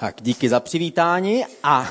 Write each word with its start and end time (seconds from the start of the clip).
Tak 0.00 0.14
díky 0.20 0.48
za 0.48 0.60
přivítání 0.60 1.44
a 1.62 1.88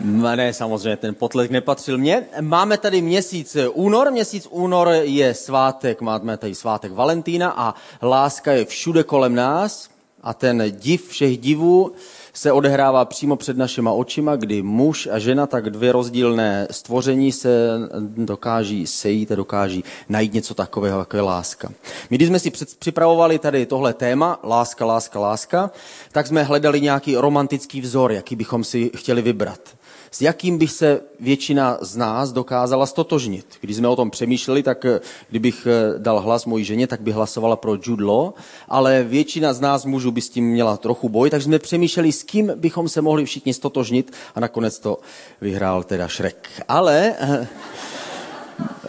ne, 0.00 0.52
samozřejmě, 0.52 0.96
ten 0.96 1.14
potlesk 1.14 1.50
nepatřil 1.50 1.98
mně. 1.98 2.24
Máme 2.40 2.78
tady 2.78 3.02
měsíc 3.02 3.56
únor. 3.72 4.10
Měsíc 4.10 4.48
únor 4.50 4.88
je 5.02 5.34
svátek, 5.34 6.00
máme 6.00 6.36
tady 6.36 6.54
svátek 6.54 6.92
Valentína 6.92 7.54
a 7.56 7.74
láska 8.02 8.52
je 8.52 8.64
všude 8.64 9.02
kolem 9.02 9.34
nás. 9.34 9.88
A 10.26 10.34
ten 10.34 10.62
div 10.70 11.08
všech 11.08 11.38
divů 11.38 11.92
se 12.32 12.52
odehrává 12.52 13.04
přímo 13.04 13.36
před 13.36 13.56
našima 13.56 13.92
očima, 13.92 14.36
kdy 14.36 14.62
muž 14.62 15.08
a 15.12 15.18
žena, 15.18 15.46
tak 15.46 15.70
dvě 15.70 15.92
rozdílné 15.92 16.68
stvoření 16.70 17.32
se 17.32 17.68
dokáží 18.00 18.86
sejít 18.86 19.32
a 19.32 19.34
dokáží 19.34 19.84
najít 20.08 20.34
něco 20.34 20.54
takového, 20.54 20.98
jako 20.98 21.16
je 21.16 21.22
láska. 21.22 21.68
My, 22.10 22.16
když 22.16 22.28
jsme 22.28 22.38
si 22.38 22.50
připravovali 22.78 23.38
tady 23.38 23.66
tohle 23.66 23.94
téma, 23.94 24.40
láska, 24.44 24.86
láska, 24.86 25.20
láska, 25.20 25.70
tak 26.12 26.26
jsme 26.26 26.42
hledali 26.42 26.80
nějaký 26.80 27.16
romantický 27.16 27.80
vzor, 27.80 28.12
jaký 28.12 28.36
bychom 28.36 28.64
si 28.64 28.90
chtěli 28.96 29.22
vybrat 29.22 29.60
s 30.10 30.22
jakým 30.22 30.58
bych 30.58 30.72
se 30.72 31.00
většina 31.20 31.78
z 31.80 31.96
nás 31.96 32.32
dokázala 32.32 32.86
stotožnit. 32.86 33.46
Když 33.60 33.76
jsme 33.76 33.88
o 33.88 33.96
tom 33.96 34.10
přemýšleli, 34.10 34.62
tak 34.62 34.84
eh, 34.84 35.00
kdybych 35.30 35.66
eh, 35.66 35.98
dal 35.98 36.20
hlas 36.20 36.46
mojí 36.46 36.64
ženě, 36.64 36.86
tak 36.86 37.00
bych 37.00 37.14
hlasovala 37.14 37.56
pro 37.56 37.76
Jude 37.82 38.04
Law, 38.04 38.32
ale 38.68 39.02
většina 39.02 39.52
z 39.52 39.60
nás 39.60 39.84
mužů 39.84 40.10
by 40.10 40.20
s 40.20 40.28
tím 40.28 40.44
měla 40.44 40.76
trochu 40.76 41.08
boj, 41.08 41.30
takže 41.30 41.44
jsme 41.44 41.58
přemýšleli, 41.58 42.12
s 42.12 42.22
kým 42.22 42.52
bychom 42.56 42.88
se 42.88 43.02
mohli 43.02 43.24
všichni 43.24 43.54
stotožnit 43.54 44.12
a 44.34 44.40
nakonec 44.40 44.78
to 44.78 44.98
vyhrál 45.40 45.82
teda 45.82 46.08
Šrek. 46.08 46.48
Ale 46.68 47.14
eh, 47.18 47.48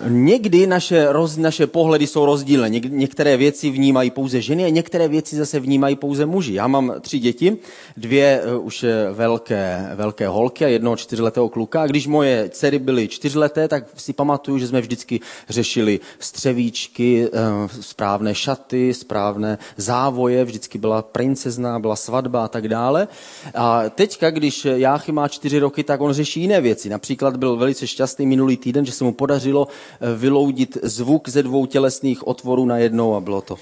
Někdy 0.09 0.67
naše, 0.67 1.11
roz, 1.11 1.38
naše 1.38 1.67
pohledy 1.67 2.07
jsou 2.07 2.25
rozdílné. 2.25 2.70
Něk, 2.70 2.85
některé 2.85 3.38
věci 3.38 3.70
vnímají 3.70 4.11
pouze 4.11 4.41
ženy 4.41 4.66
a 4.66 4.70
některé 4.70 5.07
věci 5.07 5.35
zase 5.35 5.59
vnímají 5.59 5.95
pouze 5.95 6.25
muži. 6.25 6.53
Já 6.53 6.67
mám 6.67 6.93
tři 7.02 7.20
děti, 7.20 7.57
dvě 7.97 8.41
uh, 8.57 8.66
už 8.66 8.85
velké, 9.13 9.89
velké 9.95 10.27
holky 10.27 10.66
a 10.66 10.67
jednoho 10.67 10.95
čtyřletého 10.95 11.50
kluka. 11.50 11.81
A 11.81 11.88
když 11.88 12.08
moje 12.08 12.50
dcery 12.50 12.80
byly 12.80 13.08
čtyřleté, 13.08 13.67
tak 13.67 13.83
si 13.97 14.13
pamatuju, 14.13 14.58
že 14.58 14.67
jsme 14.67 14.81
vždycky 14.81 15.19
řešili 15.50 16.00
střevíčky, 16.19 17.30
uh, 17.30 17.39
správné 17.81 18.35
šaty, 18.35 18.94
správné 18.94 19.58
závoje, 19.78 20.45
vždycky 20.45 20.78
byla 20.78 21.02
princezna, 21.02 21.80
byla 21.80 21.95
svatba 21.95 22.45
a 22.45 22.47
tak 22.47 22.67
dále. 22.67 23.08
A 23.55 23.89
teďka, 23.89 24.31
když 24.31 24.66
Jáchy 24.66 25.11
má 25.11 25.28
čtyři 25.28 25.59
roky, 25.59 25.83
tak 25.83 26.02
on 26.02 26.13
řeší 26.13 26.41
jiné 26.41 26.61
věci. 26.61 26.89
Například 26.89 27.38
byl 27.38 27.55
velice 27.55 27.88
šťastný 27.88 28.25
minulý 28.25 28.58
týden, 28.58 28.85
že 28.85 28.91
se 28.91 29.03
mu 29.03 29.13
podařilo 29.13 29.67
Eh, 29.97 29.97
vyloudit 30.16 30.78
zvuk 30.84 31.30
ze 31.30 31.44
dvou 31.44 31.66
tělesných 31.66 32.28
otvorů 32.28 32.66
na 32.66 32.78
jednou 32.78 33.16
a 33.16 33.20
bylo 33.20 33.42
to 33.42 33.58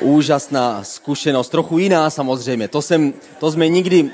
úžasná 0.00 0.84
zkušenost. 0.84 1.48
Trochu 1.48 1.78
jiná 1.78 2.10
samozřejmě. 2.10 2.68
To, 2.68 2.82
jsem, 2.82 3.12
to 3.40 3.52
jsme 3.52 3.68
nikdy, 3.68 4.10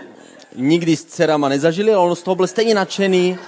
nikdy 0.57 0.97
s 0.97 1.05
dcerama 1.05 1.49
nezažili, 1.49 1.93
ale 1.93 2.09
on 2.09 2.17
z 2.17 2.23
toho 2.23 2.35
byl 2.35 2.47
stejně 2.47 2.75
nadšený, 2.75 3.39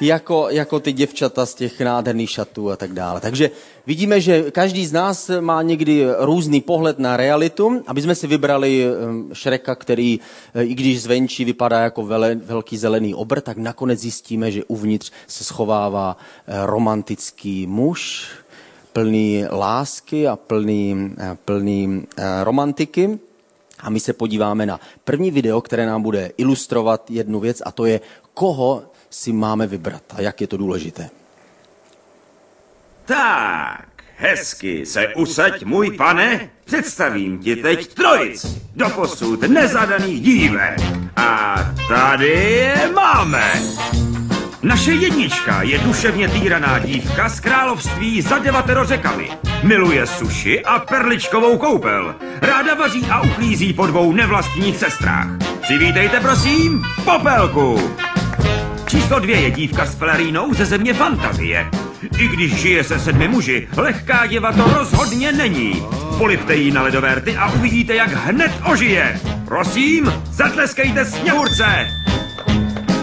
jako, 0.00 0.46
jako 0.50 0.80
ty 0.80 0.92
děvčata 0.92 1.46
z 1.46 1.54
těch 1.54 1.80
nádherných 1.80 2.30
šatů 2.30 2.70
a 2.70 2.76
tak 2.76 2.92
dále. 2.92 3.20
Takže 3.20 3.50
vidíme, 3.86 4.20
že 4.20 4.50
každý 4.50 4.86
z 4.86 4.92
nás 4.92 5.30
má 5.40 5.62
někdy 5.62 6.06
různý 6.18 6.60
pohled 6.60 6.98
na 6.98 7.16
realitu, 7.16 7.82
aby 7.86 8.02
jsme 8.02 8.14
si 8.14 8.26
vybrali 8.26 8.84
ehm, 8.84 9.30
Šreka, 9.32 9.74
který, 9.74 10.20
eh, 10.54 10.64
i 10.64 10.74
když 10.74 11.02
zvenčí 11.02 11.44
vypadá 11.44 11.80
jako 11.80 12.02
vele, 12.02 12.34
velký 12.34 12.76
zelený 12.76 13.14
obr, 13.14 13.40
tak 13.40 13.56
nakonec 13.56 14.00
zjistíme, 14.00 14.50
že 14.50 14.64
uvnitř 14.64 15.12
se 15.26 15.44
schovává 15.44 16.16
eh, 16.46 16.66
romantický 16.66 17.66
muž, 17.66 18.28
plný 18.92 19.44
lásky 19.50 20.28
a 20.28 20.36
plný, 20.36 21.14
eh, 21.18 21.36
plný 21.44 22.06
romantiky. 22.42 23.18
A 23.82 23.90
my 23.90 24.00
se 24.00 24.12
podíváme 24.12 24.66
na 24.66 24.80
první 25.04 25.30
video, 25.30 25.60
které 25.60 25.86
nám 25.86 26.02
bude 26.02 26.32
ilustrovat 26.36 27.10
jednu 27.10 27.40
věc, 27.40 27.62
a 27.64 27.72
to 27.72 27.86
je, 27.86 28.00
koho 28.34 28.82
si 29.10 29.32
máme 29.32 29.66
vybrat 29.66 30.02
a 30.16 30.20
jak 30.20 30.40
je 30.40 30.46
to 30.46 30.56
důležité. 30.56 31.10
Tak, 33.04 33.86
hezky 34.16 34.86
se 34.86 35.14
usaď, 35.14 35.64
můj 35.64 35.96
pane. 35.96 36.50
Představím 36.64 37.38
ti 37.38 37.56
teď 37.56 37.94
trojic 37.94 38.46
doposud 38.76 39.42
nezadaných 39.42 40.20
dívek. 40.20 40.78
A 41.16 41.56
tady 41.88 42.28
je 42.28 42.90
máme. 42.94 43.52
Naše 44.62 44.92
jednička 44.92 45.62
je 45.62 45.78
duševně 45.78 46.28
týraná 46.28 46.78
dívka 46.78 47.28
z 47.28 47.40
království 47.40 48.22
za 48.22 48.38
devatero 48.38 48.84
řekami. 48.84 49.30
Miluje 49.62 50.06
suši 50.06 50.64
a 50.64 50.78
perličkovou 50.78 51.58
koupel. 51.58 52.14
Ráda 52.42 52.74
vaří 52.74 53.06
a 53.10 53.20
uklízí 53.20 53.72
po 53.72 53.86
dvou 53.86 54.12
nevlastních 54.12 54.76
sestrách. 54.76 55.26
Přivítejte 55.60 56.20
prosím 56.20 56.82
Popelku. 57.04 57.76
Číslo 58.90 59.18
dvě 59.18 59.40
je 59.40 59.50
dívka 59.50 59.86
s 59.86 59.94
flarínou 59.94 60.54
ze 60.54 60.64
země 60.64 60.94
fantazie. 60.94 61.66
I 62.18 62.28
když 62.28 62.54
žije 62.54 62.84
se 62.84 62.98
sedmi 62.98 63.28
muži, 63.28 63.68
lehká 63.76 64.26
děva 64.26 64.52
to 64.52 64.74
rozhodně 64.78 65.32
není. 65.32 65.86
Polipte 66.18 66.54
jí 66.54 66.70
na 66.70 66.82
ledové 66.82 67.14
rty 67.14 67.36
a 67.36 67.52
uvidíte, 67.52 67.94
jak 67.94 68.12
hned 68.12 68.52
ožije. 68.72 69.20
Prosím, 69.44 70.12
zatleskejte 70.30 71.04
sněhurce! 71.04 71.86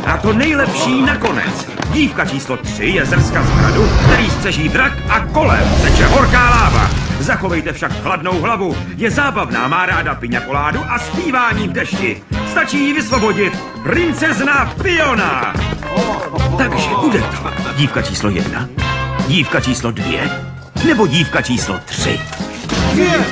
A 0.05 0.17
to 0.17 0.33
nejlepší 0.33 1.01
nakonec. 1.01 1.69
Dívka 1.93 2.25
číslo 2.25 2.57
tři 2.57 2.85
je 2.85 3.05
zrska 3.05 3.43
z 3.43 3.49
hradu, 3.49 3.89
který 4.05 4.29
střeží 4.29 4.69
drak 4.69 4.93
a 5.09 5.19
kolem 5.19 5.69
teče 5.83 6.05
horká 6.05 6.49
láva. 6.49 6.89
Zachovejte 7.19 7.73
však 7.73 8.01
chladnou 8.01 8.41
hlavu. 8.41 8.77
Je 8.97 9.11
zábavná, 9.11 9.67
má 9.67 9.85
ráda 9.85 10.15
piňakoládu 10.15 10.79
a 10.89 10.99
zpívání 10.99 11.67
v 11.67 11.71
dešti. 11.71 12.23
Stačí 12.51 12.87
ji 12.87 12.93
vysvobodit. 12.93 13.53
Princezna 13.83 14.65
Fiona! 14.65 15.53
Takže 16.57 16.89
bude 17.01 17.19
to 17.19 17.73
dívka 17.77 18.01
číslo 18.01 18.29
jedna, 18.29 18.69
dívka 19.27 19.61
číslo 19.61 19.91
dvě, 19.91 20.29
nebo 20.85 21.07
dívka 21.07 21.41
číslo 21.41 21.79
tři. 21.85 22.19
Dvě, 22.93 23.25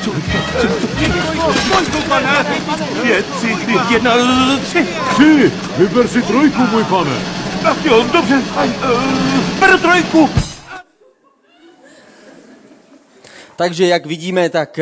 dvě, 3.02 3.24
tři, 3.24 3.58
jedna, 3.90 4.14
tři. 4.64 4.88
Tři, 5.14 5.52
vyber 5.78 6.08
si 6.08 6.22
trojku, 6.22 6.62
můj 6.62 6.84
pane. 6.84 7.18
Tak 7.64 7.86
jo, 7.86 8.06
dobře, 8.14 8.42
beru 9.60 9.78
trojku. 9.78 10.30
Takže 13.56 13.88
jak 13.88 14.06
vidíme, 14.06 14.50
tak 14.50 14.80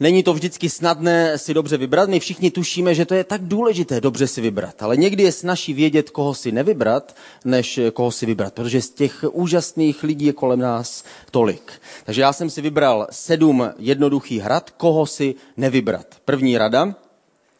Není 0.00 0.22
to 0.22 0.34
vždycky 0.34 0.70
snadné 0.70 1.38
si 1.38 1.54
dobře 1.54 1.76
vybrat. 1.76 2.08
My 2.08 2.20
všichni 2.20 2.50
tušíme, 2.50 2.94
že 2.94 3.04
to 3.04 3.14
je 3.14 3.24
tak 3.24 3.44
důležité 3.44 4.00
dobře 4.00 4.26
si 4.26 4.40
vybrat. 4.40 4.82
Ale 4.82 4.96
někdy 4.96 5.22
je 5.22 5.32
snaží 5.32 5.72
vědět, 5.72 6.10
koho 6.10 6.34
si 6.34 6.52
nevybrat, 6.52 7.16
než 7.44 7.80
koho 7.92 8.10
si 8.10 8.26
vybrat. 8.26 8.54
Protože 8.54 8.82
z 8.82 8.90
těch 8.90 9.24
úžasných 9.32 10.02
lidí 10.02 10.26
je 10.26 10.32
kolem 10.32 10.58
nás 10.58 11.04
tolik. 11.30 11.72
Takže 12.04 12.20
já 12.22 12.32
jsem 12.32 12.50
si 12.50 12.60
vybral 12.60 13.06
sedm 13.10 13.70
jednoduchých 13.78 14.46
rad, 14.46 14.70
koho 14.70 15.06
si 15.06 15.34
nevybrat. 15.56 16.06
První 16.24 16.58
rada 16.58 16.94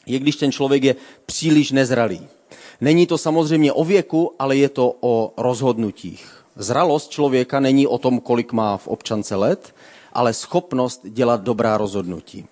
je, 0.06 0.18
když 0.18 0.36
ten 0.36 0.52
člověk 0.52 0.84
je 0.84 0.96
příliš 1.26 1.70
nezralý. 1.70 2.20
Není 2.80 3.06
to 3.06 3.18
samozřejmě 3.18 3.72
o 3.72 3.84
věku, 3.84 4.32
ale 4.38 4.56
je 4.56 4.68
to 4.68 4.96
o 5.00 5.32
rozhodnutích. 5.36 6.44
Zralost 6.56 7.10
člověka 7.10 7.60
není 7.60 7.86
o 7.86 7.98
tom, 7.98 8.20
kolik 8.20 8.52
má 8.52 8.76
v 8.76 8.88
občance 8.88 9.36
let, 9.36 9.74
ale 10.16 10.32
schopnost 10.32 11.00
dělat 11.04 11.40
dobrá 11.40 11.76
rozhodnutí. 11.76 12.44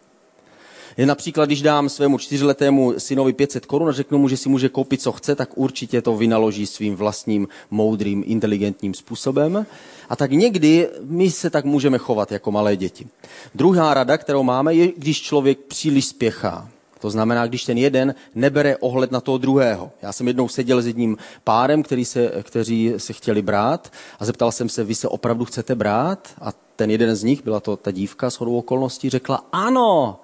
Například, 1.05 1.45
když 1.45 1.63
dám 1.63 1.89
svému 1.89 2.19
čtyřletému 2.19 2.95
synovi 2.99 3.33
500 3.33 3.67
korun 3.67 3.89
a 3.89 3.93
řeknu 3.93 4.19
mu, 4.19 4.29
že 4.29 4.37
si 4.37 4.49
může 4.49 4.69
koupit, 4.69 5.03
co 5.03 5.13
chce, 5.13 5.35
tak 5.35 5.49
určitě 5.55 6.03
to 6.03 6.17
vynaloží 6.17 6.67
svým 6.67 6.97
vlastním, 6.97 7.49
moudrým, 7.71 8.25
inteligentním 8.27 8.95
způsobem. 8.95 9.67
A 10.09 10.17
tak 10.17 10.31
někdy 10.31 10.89
my 11.01 11.31
se 11.31 11.51
tak 11.51 11.65
můžeme 11.65 11.99
chovat 11.99 12.33
jako 12.33 12.53
malé 12.53 12.77
děti. 12.77 13.07
Druhá 13.55 13.95
rada, 13.95 14.19
kterou 14.19 14.43
máme, 14.43 14.75
je, 14.75 14.93
když 14.97 15.23
člověk 15.23 15.59
příliš 15.59 16.07
spěchá. 16.07 16.69
To 17.01 17.11
znamená, 17.11 17.47
když 17.47 17.65
ten 17.65 17.79
jeden 17.79 18.15
nebere 18.35 18.77
ohled 18.77 19.11
na 19.11 19.21
toho 19.21 19.38
druhého. 19.38 19.91
Já 20.03 20.12
jsem 20.12 20.29
jednou 20.29 20.49
seděl 20.49 20.83
s 20.83 20.87
jedním 20.87 21.17
párem, 21.44 21.83
který 21.83 22.05
se, 22.05 22.33
kteří 22.43 22.93
se 22.97 23.12
chtěli 23.12 23.43
brát 23.43 23.93
a 24.19 24.25
zeptal 24.25 24.53
jsem 24.53 24.69
se, 24.69 24.85
vy 24.85 24.94
se 24.94 25.09
opravdu 25.09 25.44
chcete 25.44 25.75
brát? 25.75 26.29
A 26.41 26.63
ten 26.76 26.91
jeden 26.91 27.17
z 27.17 27.23
nich, 27.23 27.44
byla 27.44 27.61
to 27.61 27.76
ta 27.76 27.91
dívka 27.91 28.31
s 28.31 28.41
hodou 28.41 28.59
okolností, 28.59 29.11
řekla 29.11 29.44
ano. 29.53 30.21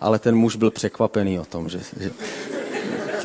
Ale 0.00 0.18
ten 0.18 0.36
muž 0.36 0.56
byl 0.56 0.70
překvapený 0.70 1.40
o 1.40 1.44
tom, 1.44 1.68
že, 1.68 1.80
že 2.00 2.10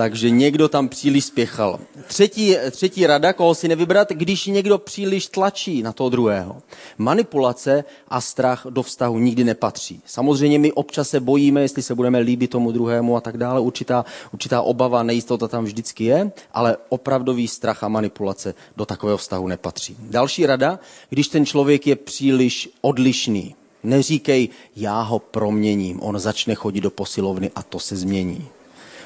takže 0.02 0.30
někdo 0.30 0.70
tam 0.70 0.90
příliš 0.90 1.26
spěchal. 1.26 1.80
Třetí, 2.08 2.56
třetí 2.72 3.08
rada, 3.08 3.34
koho 3.34 3.56
si 3.56 3.68
nevybrat, 3.68 4.10
když 4.10 4.46
někdo 4.46 4.78
příliš 4.78 5.28
tlačí 5.28 5.84
na 5.84 5.92
toho 5.92 6.10
druhého. 6.10 6.62
Manipulace 6.98 7.84
a 8.08 8.22
strach 8.22 8.66
do 8.70 8.84
vztahu 8.84 9.20
nikdy 9.20 9.44
nepatří. 9.44 10.02
Samozřejmě 10.06 10.60
my 10.60 10.72
občas 10.72 11.10
se 11.10 11.20
bojíme, 11.20 11.62
jestli 11.62 11.82
se 11.82 11.96
budeme 11.96 12.20
líbit 12.20 12.52
tomu 12.52 12.72
druhému 12.72 13.18
a 13.18 13.22
tak 13.22 13.38
dále. 13.38 13.60
Určitá, 13.60 14.06
určitá 14.34 14.62
obava, 14.62 15.04
nejistota 15.04 15.48
tam 15.48 15.64
vždycky 15.64 16.04
je, 16.04 16.32
ale 16.54 16.78
opravdový 16.90 17.48
strach 17.48 17.84
a 17.84 17.88
manipulace 17.88 18.54
do 18.78 18.86
takového 18.86 19.18
vztahu 19.18 19.48
nepatří. 19.48 19.98
Další 20.00 20.46
rada, 20.46 20.80
když 21.10 21.28
ten 21.28 21.46
člověk 21.46 21.88
je 21.88 21.96
příliš 21.96 22.70
odlišný. 22.82 23.56
Neříkej, 23.84 24.50
já 24.76 25.02
ho 25.02 25.20
proměním, 25.20 26.02
on 26.02 26.20
začne 26.20 26.56
chodit 26.56 26.82
do 26.82 26.92
posilovny 26.92 27.52
a 27.56 27.64
to 27.64 27.80
se 27.80 27.96
změní. 27.96 28.48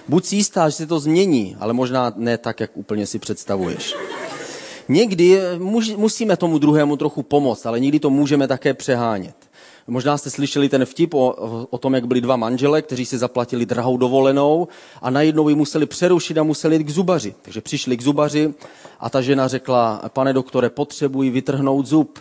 Buď 0.07 0.25
si 0.25 0.35
jistá, 0.35 0.69
že 0.69 0.75
se 0.75 0.87
to 0.87 0.99
změní, 0.99 1.55
ale 1.59 1.73
možná 1.73 2.13
ne 2.15 2.37
tak, 2.37 2.59
jak 2.59 2.77
úplně 2.77 3.07
si 3.07 3.19
představuješ. 3.19 3.95
Někdy 4.89 5.39
musíme 5.97 6.37
tomu 6.37 6.57
druhému 6.57 6.97
trochu 6.97 7.23
pomoct, 7.23 7.65
ale 7.65 7.79
někdy 7.79 7.99
to 7.99 8.09
můžeme 8.09 8.47
také 8.47 8.73
přehánět. 8.73 9.35
Možná 9.87 10.17
jste 10.17 10.29
slyšeli 10.29 10.69
ten 10.69 10.85
vtip 10.85 11.13
o, 11.13 11.35
o 11.69 11.77
tom, 11.77 11.93
jak 11.93 12.07
byli 12.07 12.21
dva 12.21 12.35
manžele, 12.35 12.81
kteří 12.81 13.05
si 13.05 13.17
zaplatili 13.17 13.65
drahou 13.65 13.97
dovolenou 13.97 14.67
a 15.01 15.09
najednou 15.09 15.49
ji 15.49 15.55
museli 15.55 15.85
přerušit 15.85 16.37
a 16.37 16.43
museli 16.43 16.75
jít 16.75 16.83
k 16.83 16.89
zubaři. 16.89 17.35
Takže 17.41 17.61
přišli 17.61 17.97
k 17.97 18.01
zubaři 18.01 18.53
a 18.99 19.09
ta 19.09 19.21
žena 19.21 19.47
řekla, 19.47 20.01
pane 20.07 20.33
doktore, 20.33 20.69
potřebuji 20.69 21.29
vytrhnout 21.29 21.85
zub, 21.85 22.19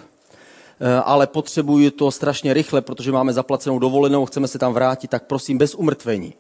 e, 0.80 0.94
ale 0.94 1.26
potřebuji 1.26 1.90
to 1.90 2.10
strašně 2.10 2.54
rychle, 2.54 2.80
protože 2.80 3.12
máme 3.12 3.32
zaplacenou 3.32 3.78
dovolenou, 3.78 4.26
chceme 4.26 4.48
se 4.48 4.58
tam 4.58 4.72
vrátit, 4.72 5.10
tak 5.10 5.26
prosím 5.26 5.58
bez 5.58 5.74
umrtvení. 5.74 6.34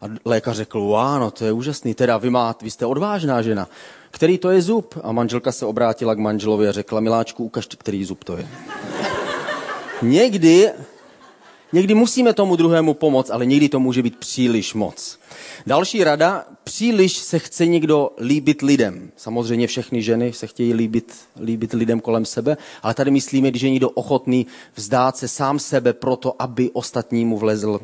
A 0.00 0.06
lékař 0.24 0.56
řekl, 0.56 0.80
wow, 0.80 1.18
no 1.18 1.30
to 1.30 1.44
je 1.44 1.52
úžasný, 1.52 1.94
teda 1.94 2.18
vy, 2.18 2.30
máte, 2.30 2.64
vy 2.64 2.70
jste 2.70 2.86
odvážná 2.86 3.42
žena. 3.42 3.68
Který 4.10 4.38
to 4.38 4.50
je 4.50 4.62
zub? 4.62 4.94
A 5.02 5.12
manželka 5.12 5.52
se 5.52 5.66
obrátila 5.66 6.14
k 6.14 6.18
manželovi 6.18 6.68
a 6.68 6.72
řekla, 6.72 7.00
miláčku, 7.00 7.44
ukažte, 7.44 7.76
který 7.76 8.04
zub 8.04 8.24
to 8.24 8.36
je. 8.36 8.48
Někdy, 10.02 10.70
někdy 11.72 11.94
musíme 11.94 12.32
tomu 12.32 12.56
druhému 12.56 12.94
pomoct, 12.94 13.30
ale 13.30 13.46
někdy 13.46 13.68
to 13.68 13.80
může 13.80 14.02
být 14.02 14.16
příliš 14.16 14.74
moc. 14.74 15.18
Další 15.66 16.04
rada, 16.04 16.44
příliš 16.64 17.16
se 17.16 17.38
chce 17.38 17.66
někdo 17.66 18.10
líbit 18.20 18.62
lidem. 18.62 19.10
Samozřejmě 19.16 19.66
všechny 19.66 20.02
ženy 20.02 20.32
se 20.32 20.46
chtějí 20.46 20.74
líbit, 20.74 21.14
líbit 21.40 21.72
lidem 21.72 22.00
kolem 22.00 22.24
sebe, 22.24 22.56
ale 22.82 22.94
tady 22.94 23.10
myslíme, 23.10 23.50
když 23.50 23.62
je 23.62 23.70
někdo 23.70 23.90
ochotný 23.90 24.46
vzdát 24.74 25.16
se 25.16 25.28
sám 25.28 25.58
sebe 25.58 25.92
proto, 25.92 26.42
aby 26.42 26.70
ostatnímu 26.70 27.38
vlezl, 27.38 27.80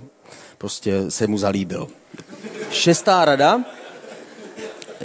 prostě 0.59 1.11
se 1.11 1.27
mu 1.27 1.39
zalíbil. 1.39 1.89
Šestá 2.71 3.25
rada, 3.25 3.65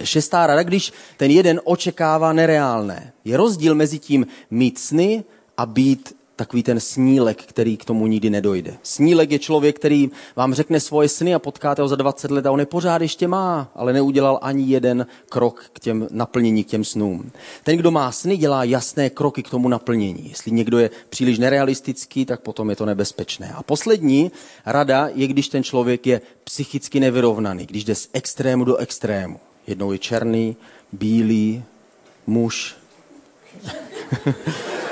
šestá 0.03 0.47
rada, 0.47 0.63
když 0.63 0.93
ten 1.17 1.31
jeden 1.31 1.61
očekává 1.63 2.33
nereálné. 2.33 3.13
Je 3.25 3.37
rozdíl 3.37 3.75
mezi 3.75 3.99
tím 3.99 4.27
mít 4.51 4.79
sny 4.79 5.23
a 5.57 5.65
být 5.65 6.18
takový 6.39 6.63
ten 6.63 6.79
snílek, 6.79 7.43
který 7.43 7.77
k 7.77 7.85
tomu 7.85 8.07
nikdy 8.07 8.29
nedojde. 8.29 8.77
Snílek 8.83 9.31
je 9.31 9.39
člověk, 9.39 9.75
který 9.75 10.09
vám 10.35 10.53
řekne 10.53 10.79
svoje 10.79 11.09
sny 11.09 11.33
a 11.33 11.39
potkáte 11.39 11.81
ho 11.81 11.87
za 11.87 11.95
20 11.95 12.31
let 12.31 12.45
a 12.45 12.51
on 12.51 12.59
je 12.59 12.65
pořád 12.65 13.01
ještě 13.01 13.27
má, 13.27 13.71
ale 13.75 13.93
neudělal 13.93 14.39
ani 14.41 14.63
jeden 14.63 15.05
krok 15.29 15.65
k 15.73 15.79
těm 15.79 16.07
naplnění, 16.11 16.63
k 16.63 16.67
těm 16.67 16.83
snům. 16.83 17.31
Ten, 17.63 17.77
kdo 17.77 17.91
má 17.91 18.11
sny, 18.11 18.37
dělá 18.37 18.63
jasné 18.63 19.09
kroky 19.09 19.43
k 19.43 19.49
tomu 19.49 19.67
naplnění. 19.67 20.29
Jestli 20.29 20.51
někdo 20.51 20.79
je 20.79 20.89
příliš 21.09 21.39
nerealistický, 21.39 22.25
tak 22.25 22.41
potom 22.41 22.69
je 22.69 22.75
to 22.75 22.85
nebezpečné. 22.85 23.53
A 23.55 23.63
poslední 23.63 24.31
rada 24.65 25.09
je, 25.13 25.27
když 25.27 25.49
ten 25.49 25.63
člověk 25.63 26.07
je 26.07 26.21
psychicky 26.43 26.99
nevyrovnaný, 26.99 27.65
když 27.65 27.83
jde 27.83 27.95
z 27.95 28.09
extrému 28.13 28.65
do 28.65 28.77
extrému. 28.77 29.39
Jednou 29.67 29.91
je 29.91 29.97
černý, 29.97 30.55
bílý, 30.91 31.63
muž. 32.27 32.75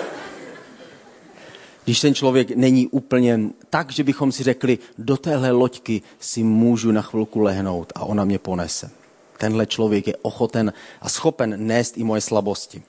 když 1.87 2.01
ten 2.01 2.15
člověk 2.15 2.51
není 2.55 2.87
úplně 2.87 3.39
tak, 3.69 3.91
že 3.91 4.03
bychom 4.03 4.31
si 4.31 4.43
řekli, 4.43 4.79
do 4.97 5.17
téhle 5.17 5.51
loďky 5.51 6.01
si 6.19 6.43
můžu 6.43 6.91
na 6.91 7.01
chvilku 7.01 7.39
lehnout 7.39 7.93
a 7.95 8.03
ona 8.03 8.25
mě 8.25 8.39
ponese. 8.39 8.91
Tenhle 9.37 9.65
člověk 9.65 10.07
je 10.07 10.15
ochoten 10.21 10.73
a 11.01 11.09
schopen 11.09 11.55
nést 11.67 11.97
i 11.97 12.03
moje 12.03 12.21
slabosti. 12.21 12.83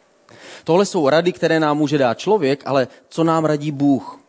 Tohle 0.65 0.87
jsou 0.87 1.09
rady, 1.09 1.33
které 1.33 1.61
nám 1.61 1.79
může 1.79 1.99
dát 1.99 2.19
člověk, 2.19 2.63
ale 2.67 2.89
co 3.09 3.25
nám 3.25 3.45
radí 3.45 3.71
Bůh? 3.71 4.21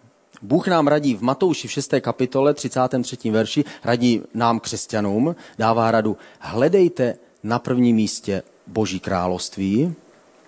Bůh 0.41 0.67
nám 0.67 0.87
radí 0.87 1.15
v 1.15 1.21
Matouši 1.21 1.67
v 1.67 1.71
6. 1.71 1.93
kapitole 2.01 2.53
33. 2.53 3.31
verši, 3.31 3.65
radí 3.83 4.21
nám 4.33 4.59
křesťanům, 4.59 5.35
dává 5.57 5.91
radu, 5.91 6.17
hledejte 6.39 7.17
na 7.43 7.59
prvním 7.59 7.95
místě 7.95 8.43
Boží 8.67 8.99
království 8.99 9.93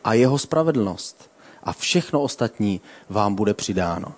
a 0.03 0.13
jeho 0.13 0.37
spravedlnost 0.37 1.30
a 1.63 1.73
všechno 1.73 2.21
ostatní 2.21 2.81
vám 3.09 3.35
bude 3.35 3.53
přidáno. 3.53 4.13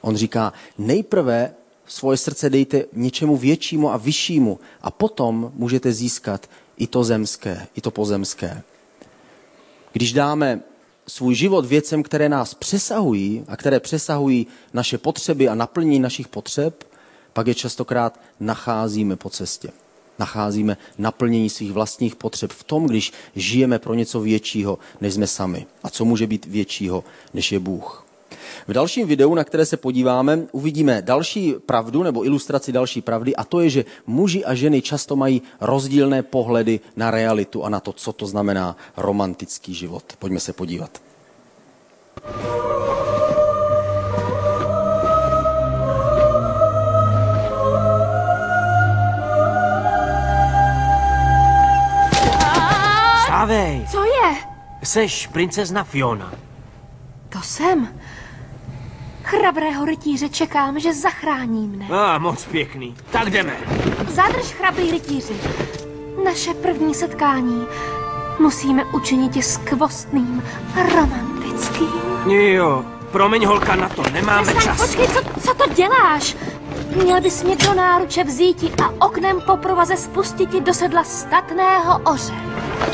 On 0.00 0.16
říká, 0.16 0.52
nejprve 0.78 1.54
svoje 1.86 2.16
srdce 2.16 2.50
dejte 2.50 2.84
něčemu 2.92 3.36
většímu 3.36 3.90
a 3.90 3.96
vyššímu 3.96 4.58
a 4.82 4.90
potom 4.90 5.52
můžete 5.54 5.92
získat 5.92 6.50
i 6.76 6.86
to 6.86 7.04
zemské, 7.04 7.66
i 7.74 7.80
to 7.80 7.90
pozemské. 7.90 8.62
Když 9.92 10.12
dáme 10.12 10.60
svůj 11.06 11.34
život 11.34 11.66
věcem, 11.66 12.02
které 12.02 12.28
nás 12.28 12.54
přesahují 12.54 13.44
a 13.48 13.56
které 13.56 13.80
přesahují 13.80 14.46
naše 14.72 14.98
potřeby 14.98 15.48
a 15.48 15.54
naplní 15.54 15.98
našich 15.98 16.28
potřeb, 16.28 16.84
pak 17.32 17.46
je 17.46 17.54
častokrát 17.54 18.20
nacházíme 18.40 19.16
po 19.16 19.30
cestě. 19.30 19.83
Nacházíme 20.18 20.76
naplnění 20.98 21.50
svých 21.50 21.72
vlastních 21.72 22.16
potřeb 22.16 22.52
v 22.52 22.64
tom, 22.64 22.86
když 22.86 23.12
žijeme 23.36 23.78
pro 23.78 23.94
něco 23.94 24.20
většího, 24.20 24.78
než 25.00 25.14
jsme 25.14 25.26
sami. 25.26 25.66
A 25.82 25.90
co 25.90 26.04
může 26.04 26.26
být 26.26 26.46
většího, 26.46 27.04
než 27.34 27.52
je 27.52 27.58
Bůh. 27.58 28.04
V 28.68 28.72
dalším 28.72 29.08
videu, 29.08 29.34
na 29.34 29.44
které 29.44 29.66
se 29.66 29.76
podíváme, 29.76 30.46
uvidíme 30.52 31.02
další 31.02 31.54
pravdu 31.66 32.02
nebo 32.02 32.24
ilustraci 32.24 32.72
další 32.72 33.00
pravdy 33.00 33.36
a 33.36 33.44
to 33.44 33.60
je, 33.60 33.70
že 33.70 33.84
muži 34.06 34.44
a 34.44 34.54
ženy 34.54 34.82
často 34.82 35.16
mají 35.16 35.42
rozdílné 35.60 36.22
pohledy 36.22 36.80
na 36.96 37.10
realitu 37.10 37.64
a 37.64 37.68
na 37.68 37.80
to, 37.80 37.92
co 37.92 38.12
to 38.12 38.26
znamená 38.26 38.76
romantický 38.96 39.74
život. 39.74 40.04
Pojďme 40.18 40.40
se 40.40 40.52
podívat. 40.52 41.00
Stávej! 53.44 53.86
Co 53.90 54.04
je? 54.04 54.36
Seš 54.82 55.26
princezna 55.26 55.84
Fiona. 55.84 56.32
To 57.28 57.38
jsem. 57.42 57.88
Chrabrého 59.22 59.84
rytíře 59.84 60.28
čekám, 60.28 60.80
že 60.80 60.94
zachrání 60.94 61.68
mne. 61.68 61.88
A, 61.88 62.18
moc 62.18 62.44
pěkný. 62.44 62.94
Tak 63.10 63.30
jdeme. 63.30 63.56
Zadrž, 64.08 64.52
chrabrý 64.52 64.90
rytíři. 64.90 65.34
Naše 66.24 66.54
první 66.54 66.94
setkání 66.94 67.66
musíme 68.40 68.84
učinit 68.84 69.36
je 69.36 69.42
skvostným 69.42 70.42
a 70.80 70.82
romantickým. 70.96 71.92
Jo, 72.26 72.84
promiň 73.12 73.46
holka, 73.46 73.76
na 73.76 73.88
to 73.88 74.02
nemáme 74.02 74.42
Přestaň, 74.42 74.64
čas. 74.76 74.80
počkej, 74.86 75.08
co, 75.08 75.40
co 75.40 75.54
to 75.54 75.74
děláš? 75.74 76.36
Měl 77.02 77.20
bys 77.20 77.42
mě 77.42 77.56
do 77.56 77.74
náruče 77.74 78.24
vzíti 78.24 78.72
a 78.84 79.06
oknem 79.06 79.40
po 79.40 79.56
provaze 79.56 79.96
spustiti 79.96 80.60
do 80.60 80.74
sedla 80.74 81.04
statného 81.04 82.00
oře. 82.12 82.34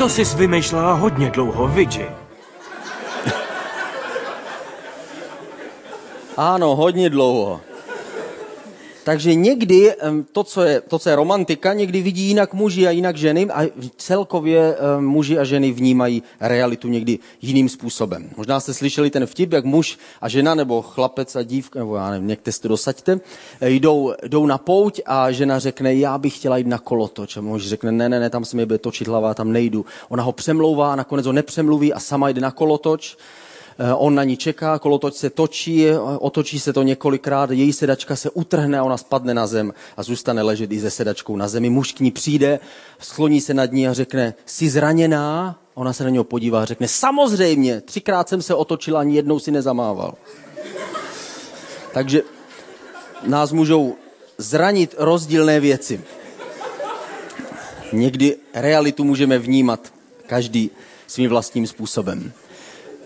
To 0.00 0.09
jsi 0.09 0.25
vymýšlela 0.25 0.92
hodně 0.92 1.30
dlouho, 1.30 1.69
vidži. 1.69 2.07
Ano, 6.37 6.76
hodně 6.76 7.11
dlouho. 7.11 7.61
Takže 9.11 9.35
někdy 9.35 9.95
to 10.33 10.45
co, 10.45 10.62
je, 10.62 10.81
to, 10.81 10.99
co 10.99 11.11
je 11.11 11.17
romantika, 11.17 11.73
někdy 11.73 12.02
vidí 12.02 12.23
jinak 12.23 12.55
muži 12.55 12.87
a 12.87 12.90
jinak 12.90 13.17
ženy 13.17 13.50
a 13.50 13.67
celkově 13.97 14.76
muži 15.00 15.38
a 15.38 15.45
ženy 15.45 15.73
vnímají 15.73 16.23
realitu 16.40 16.88
někdy 16.88 17.19
jiným 17.43 17.69
způsobem. 17.69 18.31
Možná 18.37 18.61
jste 18.61 18.75
slyšeli 18.75 19.11
ten 19.11 19.26
vtip, 19.26 19.52
jak 19.52 19.64
muž 19.64 19.99
a 20.21 20.29
žena 20.29 20.55
nebo 20.55 20.83
chlapec 20.83 21.37
a 21.37 21.43
dívka, 21.43 21.79
nebo 21.79 21.97
já 21.97 22.11
nevím, 22.11 22.29
někde 22.29 22.52
si 22.52 22.61
to 22.61 22.69
dosaďte, 22.69 23.21
jdou, 23.61 24.14
jdou 24.23 24.47
na 24.47 24.59
pouť 24.59 25.00
a 25.07 25.31
žena 25.31 25.59
řekne, 25.59 25.95
já 25.95 26.19
bych 26.19 26.37
chtěla 26.37 26.57
jít 26.57 26.67
na 26.67 26.79
kolotoč. 26.79 27.37
A 27.37 27.40
muž 27.40 27.69
řekne, 27.69 27.93
ne, 27.93 28.09
ne, 28.09 28.21
ne, 28.21 28.31
tam 28.31 28.45
se 28.45 28.57
mi 28.57 28.67
bude 28.67 28.79
točit 28.79 29.09
hlava, 29.09 29.35
tam 29.35 29.52
nejdu. 29.52 29.87
Ona 30.09 30.23
ho 30.23 30.33
přemlouvá, 30.33 30.97
nakonec 30.97 31.26
ho 31.26 31.33
nepřemluví 31.33 31.93
a 31.93 32.00
sama 32.00 32.29
jde 32.29 32.40
na 32.40 32.50
kolotoč 32.50 33.17
on 33.97 34.15
na 34.15 34.25
ní 34.25 34.37
čeká, 34.37 34.79
kolotoč 34.79 35.15
se 35.15 35.31
točí, 35.31 35.87
otočí 36.19 36.61
se 36.61 36.73
to 36.73 36.83
několikrát, 36.83 37.51
její 37.51 37.73
sedačka 37.73 38.17
se 38.17 38.31
utrhne 38.31 38.79
a 38.79 38.85
ona 38.85 38.97
spadne 38.97 39.35
na 39.35 39.47
zem 39.47 39.75
a 39.97 40.03
zůstane 40.03 40.43
ležet 40.43 40.73
i 40.73 40.81
se 40.81 40.91
sedačkou 40.91 41.37
na 41.37 41.49
zemi. 41.49 41.71
Muž 41.71 41.93
k 41.93 42.01
ní 42.01 42.11
přijde, 42.11 42.61
skloní 42.99 43.41
se 43.41 43.55
nad 43.55 43.73
ní 43.73 43.89
a 43.89 43.93
řekne, 43.93 44.35
jsi 44.47 44.71
zraněná? 44.71 45.59
Ona 45.75 45.93
se 45.93 46.05
na 46.05 46.11
něho 46.11 46.25
podívá 46.25 46.63
a 46.63 46.65
řekne, 46.65 46.89
samozřejmě, 46.89 47.81
třikrát 47.81 48.29
jsem 48.29 48.43
se 48.43 48.55
otočil, 48.55 48.99
ani 48.99 49.17
jednou 49.17 49.39
si 49.39 49.51
nezamával. 49.51 50.15
Takže 51.93 52.23
nás 53.27 53.53
můžou 53.53 53.97
zranit 54.39 54.95
rozdílné 54.99 55.61
věci. 55.61 56.01
Někdy 57.93 58.37
realitu 58.55 59.05
můžeme 59.05 59.39
vnímat 59.39 59.93
každý 60.27 60.71
svým 61.07 61.31
vlastním 61.31 61.67
způsobem. 61.67 62.33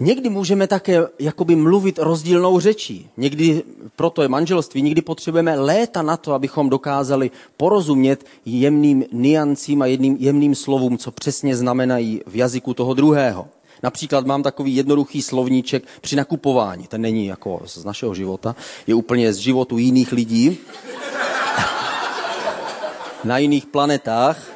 Někdy 0.01 0.29
můžeme 0.29 0.67
také 0.67 1.07
jakoby 1.19 1.57
mluvit 1.57 1.99
rozdílnou 1.99 2.61
řečí. 2.61 3.11
Někdy, 3.17 3.63
proto 3.97 4.23
je 4.23 4.29
manželství, 4.29 4.83
někdy 4.83 5.03
potřebujeme 5.03 5.59
léta 5.59 6.03
na 6.03 6.17
to, 6.17 6.33
abychom 6.33 6.71
dokázali 6.71 7.31
porozumět 7.57 8.25
jemným 8.45 9.05
niancím 9.13 9.83
a 9.83 9.87
jedným 9.87 10.17
jemným 10.21 10.55
slovům, 10.55 10.99
co 10.99 11.11
přesně 11.11 11.57
znamenají 11.57 12.21
v 12.27 12.37
jazyku 12.37 12.75
toho 12.75 12.95
druhého. 12.95 13.47
Například 13.83 14.27
mám 14.27 14.43
takový 14.43 14.77
jednoduchý 14.77 15.23
slovníček 15.23 15.85
při 16.01 16.17
nakupování. 16.17 16.87
Ten 16.87 17.01
není 17.01 17.27
jako 17.27 17.63
z 17.65 17.85
našeho 17.85 18.15
života, 18.15 18.57
je 18.87 18.95
úplně 18.95 19.33
z 19.33 19.37
životu 19.37 19.79
jiných 19.79 20.13
lidí 20.13 20.59
na 23.25 23.39
jiných 23.39 23.67
planetách. 23.67 24.54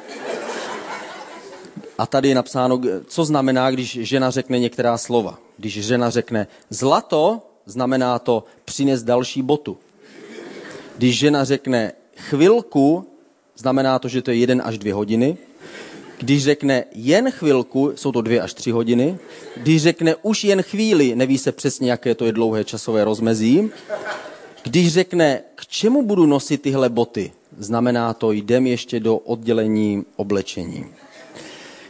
A 1.99 2.05
tady 2.05 2.29
je 2.29 2.35
napsáno, 2.35 2.81
co 3.07 3.25
znamená, 3.25 3.71
když 3.71 3.99
žena 4.01 4.31
řekne 4.31 4.59
některá 4.59 4.97
slova. 4.97 5.39
Když 5.57 5.85
žena 5.85 6.09
řekne 6.09 6.47
zlato, 6.69 7.41
znamená 7.65 8.19
to 8.19 8.43
přines 8.65 9.03
další 9.03 9.41
botu. 9.41 9.77
Když 10.97 11.17
žena 11.17 11.43
řekne 11.43 11.91
chvilku, 12.17 13.07
znamená 13.55 13.99
to, 13.99 14.07
že 14.07 14.21
to 14.21 14.31
je 14.31 14.37
jeden 14.37 14.61
až 14.65 14.77
dvě 14.77 14.93
hodiny. 14.93 15.37
Když 16.17 16.43
řekne 16.43 16.83
jen 16.95 17.31
chvilku, 17.31 17.91
jsou 17.95 18.11
to 18.11 18.21
dvě 18.21 18.41
až 18.41 18.53
tři 18.53 18.71
hodiny. 18.71 19.17
Když 19.57 19.83
řekne 19.83 20.15
už 20.21 20.43
jen 20.43 20.61
chvíli, 20.61 21.15
neví 21.15 21.37
se 21.37 21.51
přesně, 21.51 21.91
jaké 21.91 22.15
to 22.15 22.25
je 22.25 22.31
dlouhé 22.31 22.63
časové 22.63 23.03
rozmezí. 23.03 23.69
Když 24.63 24.93
řekne, 24.93 25.41
k 25.55 25.67
čemu 25.67 26.05
budu 26.05 26.25
nosit 26.25 26.61
tyhle 26.61 26.89
boty, 26.89 27.31
znamená 27.57 28.13
to, 28.13 28.31
jdem 28.31 28.67
ještě 28.67 28.99
do 28.99 29.17
oddělení 29.17 30.05
oblečení. 30.15 30.85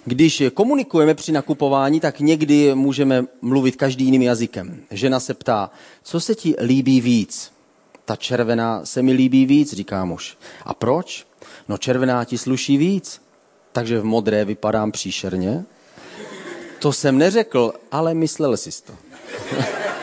Když 0.09 0.43
komunikujeme 0.53 1.15
při 1.15 1.31
nakupování, 1.31 1.99
tak 1.99 2.19
někdy 2.19 2.75
můžeme 2.75 3.25
mluvit 3.41 3.75
každý 3.75 4.05
jiným 4.05 4.21
jazykem. 4.21 4.81
Žena 4.91 5.19
se 5.19 5.33
ptá, 5.33 5.71
co 6.03 6.19
se 6.19 6.35
ti 6.35 6.55
líbí 6.61 7.01
víc? 7.01 7.51
Ta 8.05 8.15
červená 8.15 8.85
se 8.85 9.01
mi 9.01 9.13
líbí 9.13 9.45
víc, 9.45 9.73
říká 9.73 10.05
muž. 10.05 10.37
A 10.65 10.73
proč? 10.73 11.27
No 11.67 11.77
červená 11.77 12.25
ti 12.25 12.37
sluší 12.37 12.77
víc, 12.77 13.21
takže 13.71 13.99
v 13.99 14.03
modré 14.03 14.45
vypadám 14.45 14.91
příšerně. 14.91 15.63
To 16.79 16.93
jsem 16.93 17.17
neřekl, 17.17 17.73
ale 17.91 18.13
myslel 18.13 18.57
jsi 18.57 18.83
to. 18.83 18.93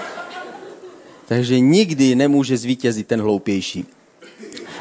takže 1.28 1.60
nikdy 1.60 2.14
nemůže 2.14 2.56
zvítězit 2.56 3.06
ten 3.06 3.20
hloupější. 3.20 3.86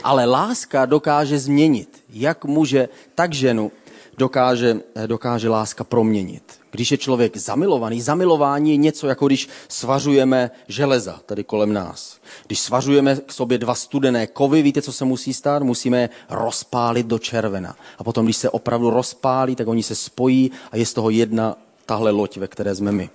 Ale 0.04 0.26
láska 0.26 0.86
dokáže 0.86 1.40
změnit, 1.40 2.04
jak 2.10 2.46
muže, 2.46 2.90
tak 3.16 3.34
ženu 3.34 3.72
dokáže, 4.18 4.80
dokáže 5.08 5.50
láska 5.50 5.84
proměnit. 5.84 6.44
Když 6.72 6.92
je 6.92 6.98
člověk 6.98 7.38
zamilovaný, 7.38 8.02
zamilování 8.02 8.72
je 8.72 8.78
něco, 8.78 9.08
jako 9.08 9.28
když 9.28 9.50
svařujeme 9.68 10.52
železa 10.68 11.20
tady 11.26 11.44
kolem 11.44 11.74
nás. 11.74 12.18
Když 12.48 12.60
svařujeme 12.60 13.16
k 13.16 13.32
sobě 13.32 13.58
dva 13.58 13.76
studené 13.76 14.28
kovy, 14.28 14.62
víte, 14.62 14.82
co 14.82 14.94
se 14.94 15.06
musí 15.06 15.34
stát? 15.34 15.64
Musíme 15.64 16.02
je 16.02 16.10
rozpálit 16.30 17.08
do 17.08 17.20
červena. 17.20 17.76
A 17.98 18.04
potom, 18.04 18.26
když 18.26 18.38
se 18.38 18.50
opravdu 18.50 18.90
rozpálí, 18.90 19.56
tak 19.56 19.68
oni 19.68 19.84
se 19.84 19.96
spojí 19.96 20.52
a 20.72 20.78
je 20.78 20.86
z 20.86 20.94
toho 20.94 21.10
jedna 21.10 21.58
tahle 21.86 22.12
loď, 22.12 22.38
ve 22.38 22.48
které 22.48 22.76
jsme 22.76 22.92
my. 22.92 23.10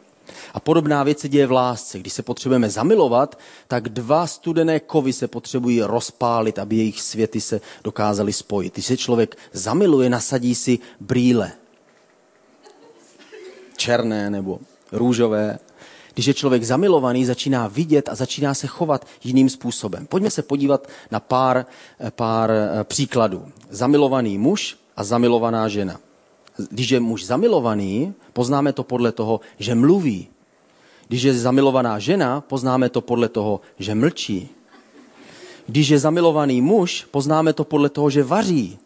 A 0.55 0.61
podobná 0.61 1.03
věc 1.03 1.19
se 1.19 1.29
děje 1.29 1.47
v 1.47 1.53
lásce. 1.53 1.99
Když 1.99 2.13
se 2.13 2.23
potřebujeme 2.23 2.71
zamilovat, 2.71 3.39
tak 3.69 3.89
dva 3.89 4.27
studené 4.27 4.81
kovy 4.81 5.13
se 5.13 5.29
potřebují 5.29 5.83
rozpálit, 5.83 6.59
aby 6.59 6.77
jejich 6.77 7.03
světy 7.03 7.41
se 7.41 7.61
dokázaly 7.85 8.33
spojit. 8.33 8.75
Když 8.75 8.87
se 8.87 8.97
člověk 8.97 9.37
zamiluje, 9.53 10.11
nasadí 10.11 10.55
si 10.55 10.79
brýle. 11.01 11.53
Černé 13.77 14.31
nebo 14.31 14.59
růžové. 14.93 15.59
Když 16.15 16.27
je 16.27 16.35
člověk 16.35 16.65
zamilovaný, 16.65 17.25
začíná 17.25 17.69
vidět 17.69 18.09
a 18.09 18.15
začíná 18.15 18.55
se 18.55 18.67
chovat 18.67 19.07
jiným 19.25 19.49
způsobem. 19.49 20.07
Pojďme 20.07 20.31
se 20.31 20.43
podívat 20.43 20.89
na 21.11 21.21
pár, 21.21 21.67
pár 22.11 22.51
eh, 22.51 22.85
příkladů. 22.85 23.49
Zamilovaný 23.71 24.39
muž 24.39 24.77
a 24.97 25.05
zamilovaná 25.05 25.69
žena. 25.69 26.01
Když 26.71 26.90
je 26.90 27.00
muž 27.00 27.25
zamilovaný, 27.25 28.14
poznáme 28.33 28.73
to 28.73 28.85
podle 28.85 29.12
toho, 29.12 29.40
že 29.59 29.75
mluví. 29.75 30.29
Když 31.09 31.23
je 31.23 31.35
zamilovaná 31.35 31.99
žena, 31.99 32.40
poznáme 32.40 32.88
to 32.88 33.00
podle 33.00 33.29
toho, 33.29 33.61
že 33.79 33.95
mlčí. 33.95 34.49
Když 35.67 35.88
je 35.88 35.99
zamilovaný 35.99 36.61
muž, 36.61 37.07
poznáme 37.11 37.52
to 37.52 37.64
podle 37.64 37.88
toho, 37.88 38.11
že 38.11 38.23
vaří. 38.23 38.79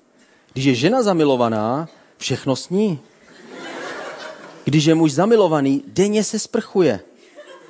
Když 0.53 0.65
je 0.65 0.75
žena 0.75 1.03
zamilovaná, 1.03 1.89
všechno 2.17 2.57
sní. 2.57 2.99
Když 4.65 4.85
je 4.85 4.95
muž 4.95 5.13
zamilovaný, 5.13 5.83
denně 5.87 6.25
se 6.25 6.39
sprchuje. 6.39 7.01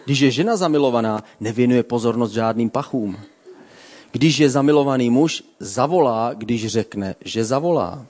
Když 0.04 0.20
je 0.20 0.30
žena 0.30 0.56
zamilovaná, 0.56 1.24
nevěnuje 1.40 1.82
pozornost 1.82 2.32
žádným 2.32 2.70
pachům. 2.70 3.16
Když 4.12 4.38
je 4.38 4.50
zamilovaný 4.50 5.10
muž, 5.10 5.42
zavolá, 5.58 6.34
když 6.34 6.66
řekne, 6.66 7.14
že 7.24 7.44
zavolá. 7.44 8.06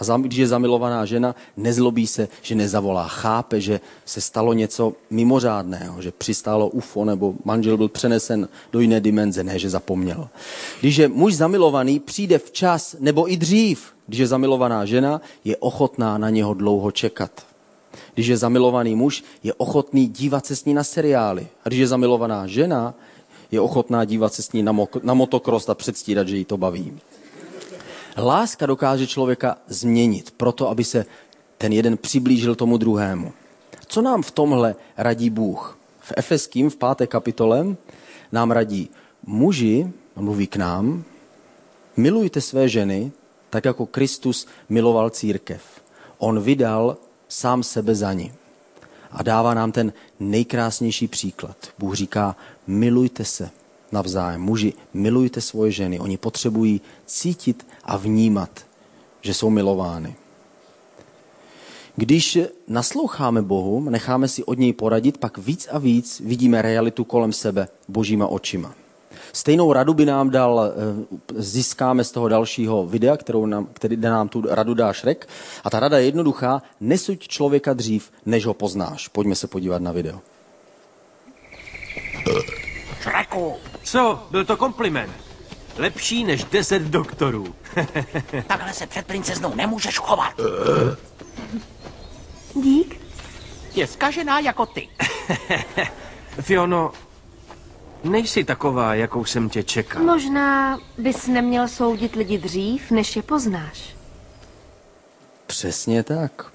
A 0.00 0.16
když 0.16 0.38
je 0.38 0.46
zamilovaná 0.46 1.04
žena, 1.04 1.34
nezlobí 1.56 2.06
se, 2.06 2.28
že 2.42 2.54
nezavolá. 2.54 3.08
Chápe, 3.08 3.60
že 3.60 3.80
se 4.04 4.20
stalo 4.20 4.52
něco 4.52 4.92
mimořádného, 5.10 6.02
že 6.02 6.12
přistálo 6.12 6.68
UFO 6.68 7.04
nebo 7.04 7.34
manžel 7.44 7.76
byl 7.76 7.88
přenesen 7.88 8.48
do 8.72 8.80
jiné 8.80 9.00
dimenze, 9.00 9.44
ne, 9.44 9.58
že 9.58 9.70
zapomněl. 9.70 10.28
Když 10.80 10.96
je 10.96 11.08
muž 11.08 11.34
zamilovaný, 11.34 12.00
přijde 12.00 12.38
včas 12.38 12.96
nebo 13.00 13.32
i 13.32 13.36
dřív. 13.36 13.92
Když 14.06 14.20
je 14.20 14.26
zamilovaná 14.26 14.84
žena, 14.84 15.20
je 15.44 15.56
ochotná 15.56 16.18
na 16.18 16.30
něho 16.30 16.54
dlouho 16.54 16.90
čekat. 16.90 17.30
Když 18.14 18.26
je 18.26 18.36
zamilovaný 18.36 18.96
muž, 18.96 19.24
je 19.42 19.54
ochotný 19.54 20.06
dívat 20.06 20.46
se 20.46 20.56
s 20.56 20.64
ní 20.64 20.74
na 20.74 20.84
seriály. 20.84 21.46
A 21.64 21.68
když 21.68 21.80
je 21.80 21.86
zamilovaná 21.86 22.46
žena, 22.46 22.94
je 23.50 23.60
ochotná 23.60 24.04
dívat 24.04 24.34
se 24.34 24.42
s 24.42 24.52
ní 24.52 24.62
na, 24.62 24.72
mo- 24.72 25.00
na 25.02 25.14
motokros 25.14 25.68
a 25.68 25.74
předstírat, 25.74 26.28
že 26.28 26.36
jí 26.36 26.44
to 26.44 26.56
baví. 26.56 26.92
Láska 28.18 28.66
dokáže 28.66 29.06
člověka 29.06 29.56
změnit, 29.66 30.34
proto 30.36 30.68
aby 30.68 30.84
se 30.84 31.06
ten 31.58 31.72
jeden 31.72 31.96
přiblížil 31.96 32.54
tomu 32.54 32.76
druhému. 32.76 33.32
Co 33.86 34.02
nám 34.02 34.22
v 34.22 34.30
tomhle 34.30 34.74
radí 34.96 35.30
Bůh? 35.30 35.78
V 36.00 36.12
Efeským 36.16 36.70
v 36.70 36.76
páté 36.76 37.06
kapitole 37.06 37.66
nám 38.32 38.50
radí 38.50 38.90
muži, 39.26 39.92
mluví 40.16 40.46
k 40.46 40.56
nám, 40.56 41.04
milujte 41.96 42.40
své 42.40 42.68
ženy, 42.68 43.12
tak 43.50 43.64
jako 43.64 43.86
Kristus 43.86 44.46
miloval 44.68 45.10
církev. 45.10 45.62
On 46.18 46.40
vydal 46.40 46.96
sám 47.28 47.62
sebe 47.62 47.94
za 47.94 48.12
ní. 48.12 48.32
A 49.10 49.22
dává 49.22 49.54
nám 49.54 49.72
ten 49.72 49.92
nejkrásnější 50.20 51.08
příklad. 51.08 51.56
Bůh 51.78 51.94
říká, 51.94 52.36
milujte 52.66 53.24
se 53.24 53.50
navzájem. 53.92 54.40
Muži, 54.40 54.72
milujte 54.94 55.40
svoje 55.40 55.72
ženy. 55.72 56.00
Oni 56.00 56.16
potřebují 56.16 56.80
cítit 57.06 57.66
a 57.84 57.96
vnímat, 57.96 58.50
že 59.20 59.34
jsou 59.34 59.50
milovány. 59.50 60.16
Když 61.96 62.38
nasloucháme 62.68 63.42
Bohu, 63.42 63.90
necháme 63.90 64.28
si 64.28 64.44
od 64.44 64.58
něj 64.58 64.72
poradit, 64.72 65.18
pak 65.18 65.38
víc 65.38 65.68
a 65.72 65.78
víc 65.78 66.22
vidíme 66.24 66.62
realitu 66.62 67.04
kolem 67.04 67.32
sebe 67.32 67.68
božíma 67.88 68.26
očima. 68.26 68.74
Stejnou 69.32 69.72
radu 69.72 69.94
by 69.94 70.06
nám 70.06 70.30
dal, 70.30 70.72
získáme 71.34 72.04
z 72.04 72.10
toho 72.10 72.28
dalšího 72.28 72.86
videa, 72.86 73.16
kterou 73.16 73.46
nám, 73.46 73.68
který 73.72 73.96
nám 73.96 74.28
tu 74.28 74.42
radu 74.48 74.74
dá 74.74 74.92
Šrek. 74.92 75.28
A 75.64 75.70
ta 75.70 75.80
rada 75.80 75.98
je 75.98 76.04
jednoduchá, 76.04 76.62
nesuď 76.80 77.28
člověka 77.28 77.72
dřív, 77.72 78.10
než 78.26 78.46
ho 78.46 78.54
poznáš. 78.54 79.08
Pojďme 79.08 79.34
se 79.34 79.46
podívat 79.46 79.82
na 79.82 79.92
video. 79.92 80.20
Šreku! 83.00 83.54
Co? 83.90 84.26
Byl 84.30 84.44
to 84.44 84.56
kompliment. 84.56 85.12
Lepší 85.76 86.24
než 86.24 86.44
deset 86.44 86.82
doktorů. 86.82 87.54
Takhle 88.46 88.72
se 88.72 88.86
před 88.86 89.06
princeznou 89.06 89.54
nemůžeš 89.54 89.98
chovat. 89.98 90.34
Dík. 92.62 93.00
Je 93.74 93.86
zkažená 93.86 94.38
jako 94.38 94.66
ty. 94.66 94.88
Fiono, 96.40 96.92
nejsi 98.04 98.44
taková, 98.44 98.94
jakou 98.94 99.24
jsem 99.24 99.48
tě 99.50 99.62
čekal. 99.62 100.02
Možná 100.02 100.78
bys 100.98 101.26
neměl 101.26 101.68
soudit 101.68 102.14
lidi 102.14 102.38
dřív, 102.38 102.90
než 102.90 103.16
je 103.16 103.22
poznáš. 103.22 103.96
Přesně 105.46 106.02
tak. 106.02 106.52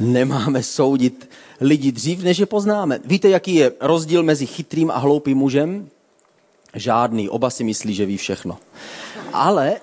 Nemáme 0.00 0.62
soudit 0.62 1.33
lidi 1.60 1.92
dřív, 1.92 2.22
než 2.22 2.38
je 2.38 2.46
poznáme. 2.46 2.98
Víte, 3.04 3.28
jaký 3.28 3.54
je 3.54 3.72
rozdíl 3.80 4.22
mezi 4.22 4.46
chytrým 4.46 4.90
a 4.90 4.98
hloupým 4.98 5.38
mužem? 5.38 5.88
Žádný, 6.74 7.28
oba 7.28 7.50
si 7.50 7.64
myslí, 7.64 7.94
že 7.94 8.06
ví 8.06 8.16
všechno. 8.16 8.58
Ale 9.32 9.76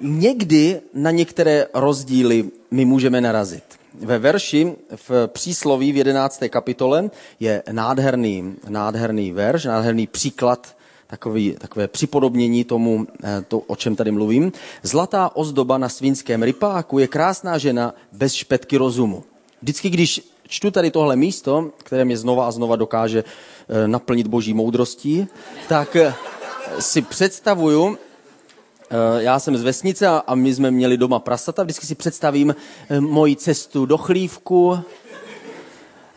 někdy 0.00 0.80
na 0.94 1.10
některé 1.10 1.66
rozdíly 1.74 2.44
my 2.70 2.84
můžeme 2.84 3.20
narazit. 3.20 3.64
Ve 4.00 4.18
verši 4.18 4.72
v 5.08 5.26
přísloví 5.26 5.92
v 5.92 5.96
11. 5.96 6.42
kapitole 6.48 7.10
je 7.40 7.62
nádherný, 7.72 8.54
nádherný 8.68 9.32
verš, 9.32 9.64
nádherný 9.64 10.06
příklad, 10.06 10.76
takový, 11.06 11.56
takové 11.58 11.88
připodobnění 11.88 12.64
tomu, 12.64 13.06
to, 13.48 13.58
o 13.58 13.76
čem 13.76 13.96
tady 13.96 14.10
mluvím. 14.10 14.52
Zlatá 14.82 15.36
ozdoba 15.36 15.78
na 15.78 15.88
svinském 15.88 16.42
rypáku 16.42 16.98
je 16.98 17.06
krásná 17.06 17.58
žena 17.58 17.94
bez 18.12 18.32
špetky 18.34 18.76
rozumu. 18.76 19.24
Vždycky, 19.62 19.90
když 19.90 20.20
čtu 20.48 20.70
tady 20.70 20.90
tohle 20.90 21.16
místo, 21.16 21.70
které 21.76 22.04
mě 22.04 22.16
znova 22.16 22.48
a 22.48 22.50
znova 22.50 22.76
dokáže 22.76 23.24
naplnit 23.86 24.26
boží 24.26 24.54
moudrostí, 24.54 25.26
tak 25.68 25.96
si 26.78 27.02
představuju, 27.02 27.98
já 29.18 29.38
jsem 29.38 29.56
z 29.56 29.62
vesnice 29.62 30.06
a 30.06 30.34
my 30.34 30.54
jsme 30.54 30.70
měli 30.70 30.96
doma 30.96 31.18
prasata, 31.18 31.62
vždycky 31.62 31.86
si 31.86 31.94
představím 31.94 32.54
moji 33.00 33.36
cestu 33.36 33.86
do 33.86 33.98
chlívku 33.98 34.78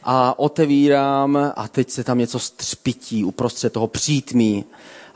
a 0.03 0.39
otevírám 0.39 1.51
a 1.55 1.67
teď 1.67 1.89
se 1.89 2.03
tam 2.03 2.17
něco 2.17 2.39
střpití 2.39 3.25
uprostřed 3.25 3.73
toho. 3.73 3.87
Přítmí 3.87 4.65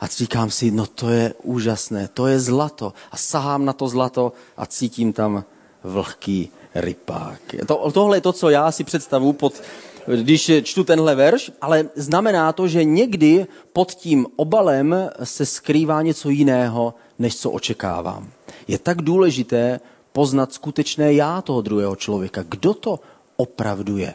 a 0.00 0.06
říkám 0.06 0.50
si, 0.50 0.70
no 0.70 0.86
to 0.86 1.08
je 1.08 1.34
úžasné, 1.42 2.08
to 2.14 2.26
je 2.26 2.40
zlato. 2.40 2.92
A 3.12 3.16
sahám 3.16 3.64
na 3.64 3.72
to 3.72 3.88
zlato 3.88 4.32
a 4.56 4.66
cítím 4.66 5.12
tam 5.12 5.44
vlhký 5.84 6.50
rypák. 6.74 7.40
To, 7.66 7.90
tohle 7.90 8.16
je 8.16 8.20
to, 8.20 8.32
co 8.32 8.50
já 8.50 8.72
si 8.72 8.84
představu 8.84 9.32
pod, 9.32 9.62
když 10.06 10.50
čtu 10.62 10.84
tenhle 10.84 11.14
verš, 11.14 11.50
ale 11.60 11.88
znamená 11.94 12.52
to, 12.52 12.68
že 12.68 12.84
někdy 12.84 13.46
pod 13.72 13.94
tím 13.94 14.26
obalem 14.36 15.10
se 15.24 15.46
skrývá 15.46 16.02
něco 16.02 16.30
jiného, 16.30 16.94
než 17.18 17.36
co 17.36 17.50
očekávám. 17.50 18.28
Je 18.68 18.78
tak 18.78 19.02
důležité 19.02 19.80
poznat 20.12 20.52
skutečné 20.52 21.12
já 21.12 21.40
toho 21.42 21.62
druhého 21.62 21.96
člověka. 21.96 22.44
Kdo 22.48 22.74
to 22.74 23.00
opravdu 23.36 23.98
je? 23.98 24.14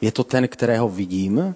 Je 0.00 0.12
to 0.12 0.24
ten, 0.24 0.48
kterého 0.48 0.88
vidím, 0.88 1.54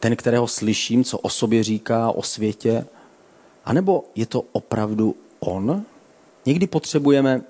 ten, 0.00 0.16
kterého 0.16 0.46
slyším, 0.46 1.04
co 1.04 1.18
o 1.18 1.28
sobě 1.30 1.62
říká, 1.62 2.10
o 2.10 2.22
světě, 2.22 2.86
a 3.64 3.72
nebo 3.72 4.04
je 4.14 4.26
to 4.26 4.44
opravdu 4.52 5.14
on? 5.40 5.82
Někdy 6.46 6.66
potřebujeme 6.66 7.42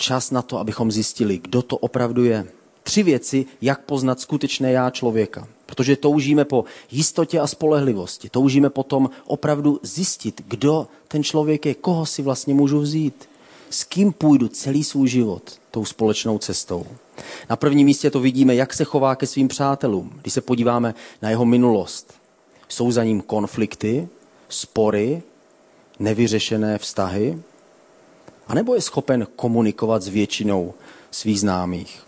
čas 0.00 0.30
na 0.30 0.42
to, 0.42 0.58
abychom 0.58 0.92
zjistili, 0.92 1.38
kdo 1.38 1.62
to 1.62 1.76
opravdu 1.76 2.24
je. 2.24 2.46
Tři 2.82 3.02
věci, 3.02 3.46
jak 3.60 3.84
poznat 3.84 4.20
skutečné 4.20 4.72
já 4.72 4.90
člověka. 4.90 5.48
Protože 5.66 5.96
toužíme 5.96 6.44
po 6.44 6.64
jistotě 6.90 7.40
a 7.40 7.46
spolehlivosti. 7.46 8.28
Toužíme 8.28 8.70
potom 8.70 9.10
opravdu 9.26 9.80
zjistit, 9.82 10.42
kdo 10.48 10.88
ten 11.08 11.24
člověk 11.24 11.66
je, 11.66 11.74
koho 11.74 12.06
si 12.06 12.22
vlastně 12.22 12.54
můžu 12.54 12.80
vzít. 12.80 13.28
S 13.70 13.84
kým 13.84 14.12
půjdu 14.12 14.48
celý 14.48 14.84
svůj 14.84 15.08
život 15.08 15.42
tou 15.70 15.84
společnou 15.84 16.38
cestou. 16.38 16.86
Na 17.50 17.56
prvním 17.56 17.86
místě 17.86 18.10
to 18.10 18.20
vidíme, 18.20 18.54
jak 18.54 18.74
se 18.74 18.84
chová 18.84 19.16
ke 19.16 19.26
svým 19.26 19.48
přátelům. 19.48 20.10
Když 20.22 20.34
se 20.34 20.40
podíváme 20.40 20.94
na 21.22 21.30
jeho 21.30 21.44
minulost. 21.44 22.14
Jsou 22.68 22.90
za 22.90 23.04
ním 23.04 23.20
konflikty, 23.20 24.08
spory, 24.48 25.22
nevyřešené 25.98 26.78
vztahy, 26.78 27.42
anebo 28.50 28.74
je 28.74 28.80
schopen 28.80 29.26
komunikovat 29.36 30.02
s 30.02 30.08
většinou 30.08 30.74
svých 31.10 31.40
známých. 31.40 32.02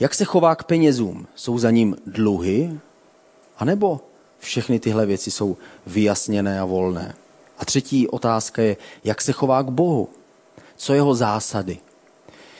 Jak 0.00 0.14
se 0.14 0.24
chová 0.24 0.54
k 0.54 0.64
penězům? 0.64 1.26
Jsou 1.34 1.58
za 1.58 1.70
ním 1.70 1.96
dluhy? 2.06 2.78
anebo 3.58 4.00
všechny 4.38 4.80
tyhle 4.80 5.06
věci 5.06 5.30
jsou 5.30 5.56
vyjasněné 5.86 6.60
a 6.60 6.64
volné? 6.64 7.14
A 7.58 7.64
třetí 7.64 8.08
otázka 8.08 8.62
je, 8.62 8.76
jak 9.04 9.22
se 9.22 9.32
chová 9.32 9.62
k 9.62 9.70
Bohu? 9.70 10.08
Co 10.76 10.94
jeho 10.94 11.14
zásady? 11.14 11.78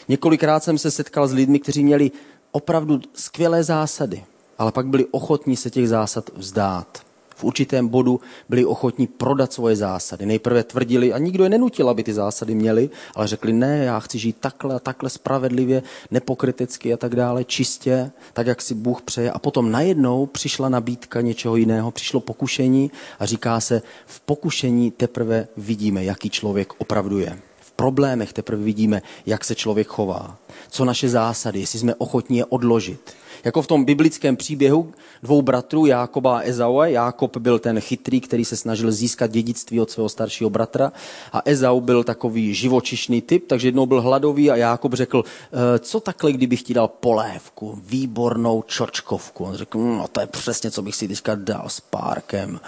Několikrát 0.08 0.64
jsem 0.64 0.78
se 0.78 0.90
setkal 0.90 1.28
s 1.28 1.32
lidmi, 1.32 1.58
kteří 1.58 1.84
měli 1.84 2.10
opravdu 2.50 3.00
skvělé 3.14 3.64
zásady, 3.64 4.24
ale 4.58 4.72
pak 4.72 4.86
byli 4.86 5.06
ochotní 5.06 5.56
se 5.56 5.70
těch 5.70 5.88
zásad 5.88 6.30
vzdát 6.34 7.07
v 7.38 7.44
určitém 7.44 7.88
bodu 7.88 8.20
byli 8.48 8.64
ochotní 8.64 9.06
prodat 9.06 9.52
svoje 9.52 9.76
zásady. 9.76 10.26
Nejprve 10.26 10.64
tvrdili, 10.64 11.12
a 11.12 11.18
nikdo 11.18 11.44
je 11.44 11.50
nenutil, 11.50 11.88
aby 11.88 12.02
ty 12.02 12.14
zásady 12.14 12.54
měli, 12.54 12.90
ale 13.14 13.26
řekli, 13.26 13.52
ne, 13.52 13.78
já 13.84 14.00
chci 14.00 14.18
žít 14.18 14.36
takhle 14.40 14.74
a 14.74 14.78
takhle 14.78 15.10
spravedlivě, 15.10 15.82
nepokriticky 16.10 16.94
a 16.94 16.96
tak 16.96 17.16
dále, 17.16 17.44
čistě, 17.44 18.10
tak, 18.32 18.46
jak 18.46 18.62
si 18.62 18.74
Bůh 18.74 19.02
přeje. 19.02 19.30
A 19.30 19.38
potom 19.38 19.70
najednou 19.70 20.26
přišla 20.26 20.68
nabídka 20.68 21.20
něčeho 21.20 21.56
jiného, 21.56 21.90
přišlo 21.90 22.20
pokušení 22.20 22.90
a 23.18 23.26
říká 23.26 23.60
se, 23.60 23.82
v 24.06 24.20
pokušení 24.20 24.90
teprve 24.90 25.48
vidíme, 25.56 26.04
jaký 26.04 26.30
člověk 26.30 26.72
opravdu 26.78 27.18
je 27.18 27.38
V 27.60 27.72
problémech 27.72 28.32
teprve 28.32 28.62
vidíme, 28.62 29.02
jak 29.26 29.44
se 29.44 29.54
člověk 29.54 29.86
chová, 29.86 30.36
co 30.70 30.84
naše 30.84 31.08
zásady, 31.08 31.60
jestli 31.60 31.78
jsme 31.78 31.94
ochotní 31.94 32.38
je 32.38 32.44
odložit, 32.44 33.14
jako 33.44 33.62
v 33.62 33.66
tom 33.66 33.84
biblickém 33.84 34.36
příběhu 34.36 34.92
dvou 35.22 35.42
bratrů, 35.42 35.86
Jákoba 35.86 36.38
a 36.38 36.42
Ezaua. 36.42 36.86
Jákob 36.86 37.36
byl 37.36 37.58
ten 37.58 37.80
chytrý, 37.80 38.20
který 38.20 38.44
se 38.44 38.56
snažil 38.56 38.92
získat 38.92 39.30
dědictví 39.30 39.80
od 39.80 39.90
svého 39.90 40.08
staršího 40.08 40.50
bratra 40.50 40.92
a 41.32 41.42
Ezau 41.44 41.80
byl 41.80 42.04
takový 42.04 42.54
živočišný 42.54 43.22
typ, 43.22 43.46
takže 43.46 43.68
jednou 43.68 43.86
byl 43.86 44.02
hladový 44.02 44.50
a 44.50 44.56
Jákob 44.56 44.94
řekl, 44.94 45.24
e, 45.24 45.78
co 45.78 46.00
takhle, 46.00 46.32
kdybych 46.32 46.62
ti 46.62 46.74
dal 46.74 46.88
polévku, 46.88 47.78
výbornou 47.86 48.62
čočkovku. 48.66 49.44
On 49.44 49.54
řekl, 49.54 49.78
no 49.78 50.08
to 50.12 50.20
je 50.20 50.26
přesně, 50.26 50.70
co 50.70 50.82
bych 50.82 50.94
si 50.94 51.08
teďka 51.08 51.34
dal 51.34 51.64
s 51.68 51.80
párkem. 51.80 52.60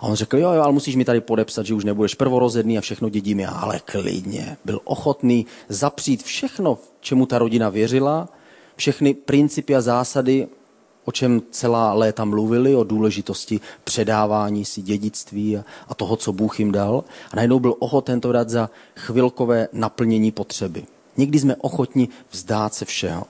A 0.00 0.02
on 0.02 0.14
řekl, 0.14 0.38
jo, 0.38 0.52
jo, 0.52 0.62
ale 0.62 0.72
musíš 0.72 0.96
mi 0.96 1.04
tady 1.04 1.20
podepsat, 1.20 1.66
že 1.66 1.74
už 1.74 1.84
nebudeš 1.84 2.14
prvorozený 2.14 2.78
a 2.78 2.80
všechno 2.80 3.08
dědím 3.08 3.40
já, 3.40 3.50
ale 3.50 3.80
klidně. 3.84 4.56
Byl 4.64 4.80
ochotný 4.84 5.46
zapřít 5.68 6.22
všechno, 6.22 6.78
čemu 7.00 7.26
ta 7.26 7.38
rodina 7.38 7.68
věřila, 7.68 8.28
všechny 8.78 9.14
principy 9.14 9.76
a 9.76 9.80
zásady, 9.80 10.48
o 11.04 11.12
čem 11.12 11.42
celá 11.50 11.92
léta 11.92 12.24
mluvili, 12.24 12.74
o 12.74 12.84
důležitosti 12.84 13.60
předávání 13.84 14.64
si 14.64 14.82
dědictví 14.82 15.56
a, 15.88 15.94
toho, 15.94 16.16
co 16.16 16.32
Bůh 16.32 16.60
jim 16.60 16.72
dal. 16.72 17.04
A 17.32 17.36
najednou 17.36 17.60
byl 17.60 17.74
ochoten 17.78 18.20
to 18.20 18.32
dát 18.32 18.48
za 18.48 18.70
chvilkové 18.96 19.68
naplnění 19.72 20.30
potřeby. 20.30 20.86
Někdy 21.16 21.38
jsme 21.38 21.56
ochotni 21.56 22.08
vzdát 22.30 22.74
se 22.74 22.84
všeho. 22.84 23.24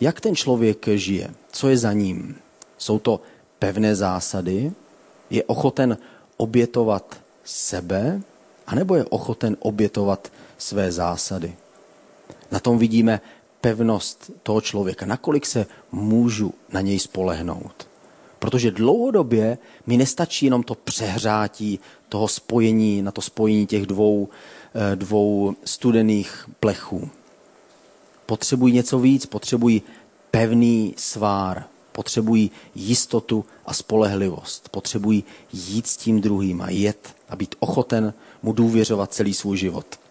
Jak 0.00 0.20
ten 0.20 0.36
člověk 0.36 0.88
žije? 0.88 1.30
Co 1.52 1.68
je 1.68 1.76
za 1.78 1.92
ním? 1.92 2.36
Jsou 2.78 2.98
to 2.98 3.20
pevné 3.58 3.94
zásady? 3.94 4.72
Je 5.30 5.44
ochoten 5.44 5.96
obětovat 6.36 7.16
sebe? 7.44 8.20
A 8.66 8.74
nebo 8.74 8.94
je 8.94 9.04
ochoten 9.04 9.56
obětovat 9.60 10.32
své 10.58 10.92
zásady? 10.92 11.54
Na 12.50 12.60
tom 12.60 12.78
vidíme 12.78 13.20
pevnost 13.62 14.30
toho 14.42 14.60
člověka, 14.60 15.06
nakolik 15.06 15.46
se 15.46 15.66
můžu 15.92 16.54
na 16.72 16.80
něj 16.80 16.98
spolehnout. 16.98 17.88
Protože 18.38 18.70
dlouhodobě 18.70 19.58
mi 19.86 19.96
nestačí 19.96 20.46
jenom 20.46 20.62
to 20.62 20.74
přehrátí 20.74 21.80
toho 22.08 22.28
spojení, 22.28 23.02
na 23.02 23.10
to 23.10 23.20
spojení 23.20 23.66
těch 23.66 23.86
dvou, 23.86 24.28
eh, 24.74 24.96
dvou 24.96 25.54
studených 25.64 26.48
plechů. 26.60 27.10
Potřebují 28.26 28.74
něco 28.74 28.98
víc, 28.98 29.26
potřebují 29.26 29.82
pevný 30.30 30.94
svár, 30.96 31.64
potřebují 31.92 32.50
jistotu 32.74 33.44
a 33.66 33.74
spolehlivost, 33.74 34.68
potřebují 34.68 35.24
jít 35.52 35.86
s 35.86 35.96
tím 35.96 36.20
druhým 36.20 36.62
a 36.62 36.70
jet 36.70 37.14
a 37.28 37.36
být 37.36 37.54
ochoten 37.58 38.14
mu 38.42 38.52
důvěřovat 38.52 39.14
celý 39.14 39.34
svůj 39.34 39.56
život. 39.56 40.01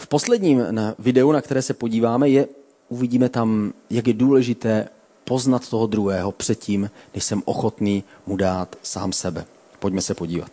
V 0.00 0.06
posledním 0.06 0.62
videu, 0.98 1.32
na 1.32 1.40
které 1.40 1.62
se 1.62 1.74
podíváme, 1.74 2.28
je, 2.28 2.48
uvidíme 2.88 3.28
tam, 3.28 3.72
jak 3.90 4.06
je 4.06 4.12
důležité 4.12 4.88
poznat 5.24 5.68
toho 5.68 5.86
druhého 5.86 6.32
předtím, 6.32 6.90
než 7.14 7.24
jsem 7.24 7.42
ochotný 7.44 8.04
mu 8.26 8.36
dát 8.36 8.76
sám 8.82 9.12
sebe. 9.12 9.44
Pojďme 9.78 10.00
se 10.02 10.14
podívat. 10.14 10.50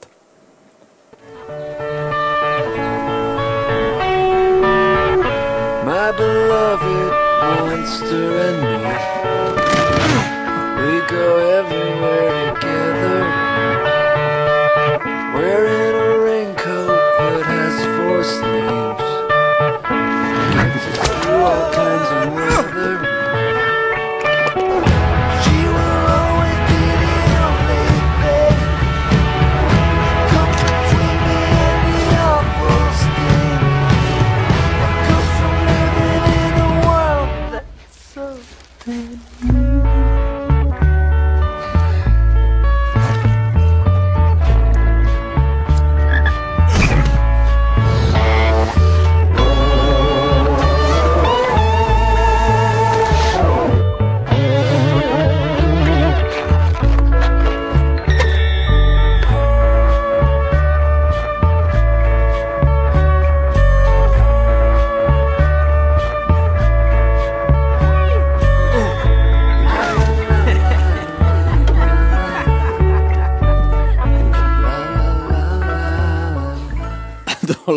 My 5.84 6.14
beloved 6.18 7.14
monster 7.50 8.28
and 8.50 8.84
me 8.84 8.98
We 10.78 11.02
go 11.10 11.47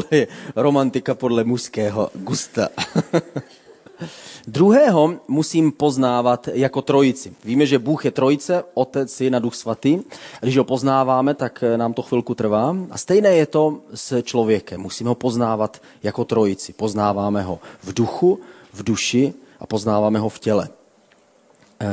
tohle 0.02 0.18
je 0.18 0.26
romantika 0.56 1.14
podle 1.14 1.44
mužského 1.44 2.10
gusta. 2.14 2.68
Druhého 4.46 5.14
musím 5.28 5.72
poznávat 5.72 6.48
jako 6.52 6.82
trojici. 6.82 7.32
Víme, 7.44 7.66
že 7.66 7.78
Bůh 7.78 8.04
je 8.04 8.10
trojice, 8.10 8.64
Otec, 8.74 9.12
Syn 9.12 9.36
a 9.36 9.38
Duch 9.38 9.54
Svatý. 9.54 10.00
Když 10.40 10.56
ho 10.56 10.64
poznáváme, 10.64 11.34
tak 11.34 11.64
nám 11.76 11.92
to 11.92 12.02
chvilku 12.02 12.34
trvá. 12.34 12.76
A 12.90 12.98
stejné 12.98 13.28
je 13.36 13.46
to 13.46 13.80
s 13.94 14.22
člověkem. 14.22 14.80
Musíme 14.80 15.08
ho 15.08 15.14
poznávat 15.14 15.82
jako 16.02 16.24
trojici. 16.24 16.72
Poznáváme 16.72 17.42
ho 17.42 17.58
v 17.82 17.92
duchu, 17.92 18.40
v 18.72 18.82
duši 18.82 19.34
a 19.60 19.66
poznáváme 19.66 20.18
ho 20.18 20.28
v 20.28 20.38
těle. 20.38 20.68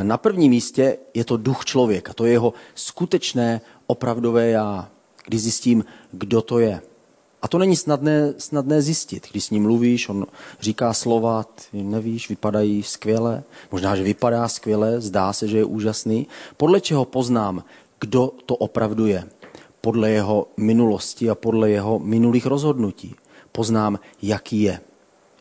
Na 0.03 0.17
prvním 0.17 0.51
místě 0.51 0.97
je 1.13 1.25
to 1.25 1.37
duch 1.37 1.65
člověka, 1.65 2.13
to 2.13 2.25
je 2.25 2.31
jeho 2.31 2.53
skutečné, 2.75 3.61
opravdové 3.87 4.49
já, 4.49 4.89
kdy 5.25 5.39
zjistím, 5.39 5.85
kdo 6.11 6.41
to 6.41 6.59
je. 6.59 6.81
A 7.41 7.47
to 7.47 7.57
není 7.57 7.75
snadné, 7.75 8.33
snadné 8.37 8.81
zjistit. 8.81 9.27
Když 9.31 9.43
s 9.43 9.49
ním 9.49 9.63
mluvíš, 9.63 10.09
on 10.09 10.25
říká 10.59 10.93
slova, 10.93 11.43
ty 11.43 11.83
nevíš, 11.83 12.29
vypadají 12.29 12.83
skvěle. 12.83 13.43
Možná, 13.71 13.95
že 13.95 14.03
vypadá 14.03 14.47
skvěle, 14.47 15.01
zdá 15.01 15.33
se, 15.33 15.47
že 15.47 15.57
je 15.57 15.65
úžasný. 15.65 16.27
Podle 16.57 16.81
čeho 16.81 17.05
poznám, 17.05 17.63
kdo 17.99 18.31
to 18.45 18.55
opravdu 18.55 19.05
je? 19.05 19.23
Podle 19.81 20.11
jeho 20.11 20.47
minulosti 20.57 21.29
a 21.29 21.35
podle 21.35 21.69
jeho 21.69 21.99
minulých 21.99 22.45
rozhodnutí. 22.45 23.15
Poznám, 23.51 23.99
jaký 24.21 24.61
je. 24.61 24.79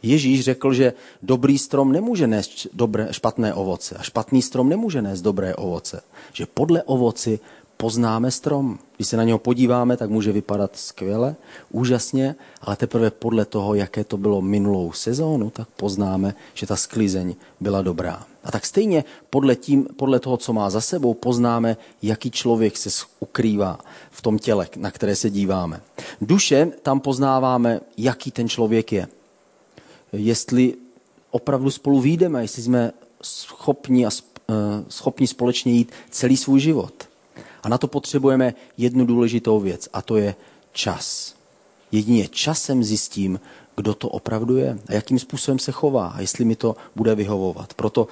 Ježíš 0.02 0.40
řekl, 0.40 0.72
že 0.72 0.92
dobrý 1.22 1.58
strom 1.58 1.92
nemůže 1.92 2.26
nést 2.26 2.66
dobré, 2.72 3.08
špatné 3.10 3.54
ovoce 3.54 3.94
a 3.98 4.02
špatný 4.02 4.42
strom 4.42 4.68
nemůže 4.68 5.02
nést 5.02 5.22
dobré 5.22 5.54
ovoce. 5.54 6.00
Že 6.32 6.46
podle 6.46 6.82
ovoci 6.82 7.40
poznáme 7.76 8.30
strom. 8.30 8.78
Když 8.96 9.08
se 9.08 9.16
na 9.16 9.24
něho 9.24 9.38
podíváme, 9.38 9.96
tak 9.96 10.10
může 10.10 10.32
vypadat 10.32 10.76
skvěle, 10.76 11.36
úžasně, 11.70 12.34
ale 12.60 12.76
teprve 12.76 13.10
podle 13.10 13.44
toho, 13.44 13.74
jaké 13.74 14.04
to 14.04 14.16
bylo 14.16 14.42
minulou 14.42 14.92
sezónu, 14.92 15.50
tak 15.50 15.68
poznáme, 15.76 16.34
že 16.54 16.66
ta 16.66 16.76
sklizeň 16.76 17.34
byla 17.60 17.82
dobrá. 17.82 18.26
A 18.44 18.50
tak 18.50 18.66
stejně 18.66 19.04
podle, 19.30 19.56
tím, 19.56 19.86
podle 19.96 20.20
toho, 20.20 20.36
co 20.36 20.52
má 20.52 20.70
za 20.70 20.80
sebou, 20.80 21.14
poznáme, 21.14 21.76
jaký 22.02 22.30
člověk 22.30 22.76
se 22.76 22.90
ukrývá 23.20 23.78
v 24.10 24.22
tom 24.22 24.38
těle, 24.38 24.68
na 24.76 24.90
které 24.90 25.16
se 25.16 25.30
díváme. 25.30 25.80
Duše, 26.20 26.72
tam 26.82 27.00
poznáváme, 27.00 27.80
jaký 27.96 28.30
ten 28.30 28.48
člověk 28.48 28.92
je. 28.92 29.08
Jestli 30.12 30.74
opravdu 31.30 31.70
spolu 31.70 32.00
výjdeme, 32.00 32.42
jestli 32.42 32.62
jsme 32.62 32.92
schopni, 33.22 34.06
a, 34.06 34.10
eh, 34.50 34.54
schopni 34.88 35.26
společně 35.26 35.72
jít 35.72 35.92
celý 36.10 36.36
svůj 36.36 36.60
život. 36.60 37.08
A 37.66 37.68
na 37.68 37.78
to 37.78 37.88
potřebujeme 37.88 38.54
jednu 38.78 39.06
důležitou 39.06 39.60
věc, 39.60 39.88
a 39.92 40.02
to 40.02 40.16
je 40.16 40.34
čas. 40.72 41.34
Jedině 41.92 42.28
časem 42.28 42.84
zjistím, 42.84 43.40
kdo 43.76 43.94
to 43.94 44.08
opravdu 44.08 44.56
je 44.56 44.78
a 44.88 44.92
jakým 44.92 45.18
způsobem 45.18 45.58
se 45.58 45.72
chová 45.72 46.06
a 46.06 46.20
jestli 46.20 46.44
mi 46.44 46.56
to 46.56 46.76
bude 46.96 47.14
vyhovovat. 47.14 47.74
Proto 47.74 48.06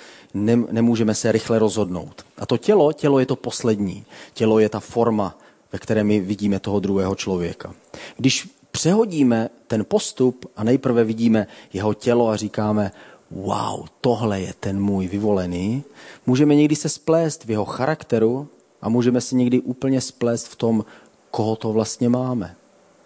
nemůžeme 0.71 1.15
se 1.15 1.33
rychle 1.33 1.59
rozhodnout. 1.59 2.27
A 2.39 2.47
to 2.47 2.59
tělo, 2.59 2.93
tělo 2.93 3.19
je 3.19 3.27
to 3.27 3.37
poslední. 3.37 4.05
Tělo 4.33 4.59
je 4.59 4.69
ta 4.69 4.81
forma, 4.81 5.39
ve 5.73 5.79
které 5.79 6.05
my 6.05 6.21
vidíme 6.21 6.61
toho 6.61 6.81
druhého 6.81 7.15
člověka. 7.15 7.75
Když 8.17 8.49
přehodíme 8.71 9.51
ten 9.67 9.85
postup 9.85 10.47
a 10.57 10.65
nejprve 10.65 11.05
vidíme 11.05 11.47
jeho 11.73 11.95
tělo 11.95 12.29
a 12.29 12.37
říkáme, 12.37 12.93
wow, 13.31 13.87
tohle 14.01 14.41
je 14.41 14.55
ten 14.61 14.83
můj 14.83 15.09
vyvolený, 15.09 15.85
můžeme 16.27 16.55
někdy 16.55 16.77
se 16.77 16.89
splést 16.89 17.45
v 17.45 17.51
jeho 17.51 17.65
charakteru 17.65 18.49
a 18.85 18.89
můžeme 18.89 19.21
si 19.21 19.37
někdy 19.37 19.61
úplně 19.61 20.01
splést 20.01 20.49
v 20.49 20.57
tom, 20.57 20.85
koho 21.31 21.57
to 21.57 21.73
vlastně 21.73 22.09
máme. 22.09 22.57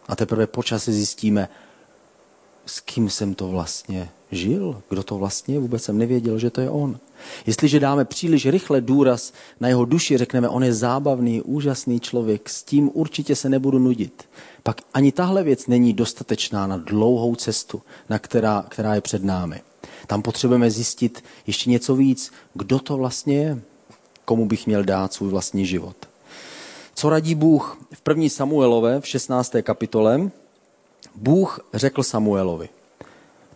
A 0.09 0.17
teprve 0.17 0.47
po 0.47 0.63
čase 0.63 0.93
zjistíme, 0.93 1.49
s 2.67 2.81
kým 2.81 3.11
jsem 3.11 3.35
to 3.35 3.49
vlastně 3.49 4.09
žil, 4.31 4.83
kdo 4.89 5.03
to 5.03 5.19
vlastně 5.19 5.55
je, 5.55 5.59
vůbec 5.59 5.83
jsem 5.83 5.99
nevěděl, 5.99 6.39
že 6.39 6.51
to 6.51 6.61
je 6.61 6.71
on. 6.71 6.99
Jestliže 7.47 7.81
dáme 7.81 8.05
příliš 8.05 8.47
rychle 8.47 8.81
důraz 8.81 9.33
na 9.61 9.69
jeho 9.69 9.85
duši, 9.85 10.19
řekneme, 10.19 10.49
on 10.49 10.65
je 10.65 10.75
zábavný, 10.75 11.43
úžasný 11.43 12.01
člověk, 12.01 12.49
s 12.49 12.63
tím 12.63 12.91
určitě 12.95 13.37
se 13.37 13.49
nebudu 13.49 13.79
nudit. 13.79 14.29
Pak 14.63 14.81
ani 14.95 15.13
tahle 15.13 15.43
věc 15.43 15.67
není 15.67 15.93
dostatečná 15.93 16.67
na 16.67 16.77
dlouhou 16.77 17.35
cestu, 17.35 17.83
na 18.09 18.19
která, 18.19 18.65
která 18.69 18.95
je 18.95 19.01
před 19.01 19.25
námi. 19.25 19.61
Tam 20.07 20.23
potřebujeme 20.23 20.71
zjistit 20.71 21.25
ještě 21.47 21.71
něco 21.71 21.97
víc, 21.97 22.33
kdo 22.55 22.79
to 22.79 22.97
vlastně 22.97 23.37
je 23.37 23.63
komu 24.29 24.47
bych 24.47 24.67
měl 24.67 24.85
dát 24.85 25.13
svůj 25.13 25.31
vlastní 25.31 25.67
život. 25.67 25.97
Co 26.95 27.09
radí 27.09 27.35
Bůh? 27.35 27.79
V 27.95 28.01
první 28.01 28.31
Samuelové, 28.31 29.01
v 29.01 29.07
16. 29.07 29.57
kapitole, 29.63 30.31
Bůh 31.15 31.61
řekl 31.75 32.03
Samuelovi. 32.03 32.69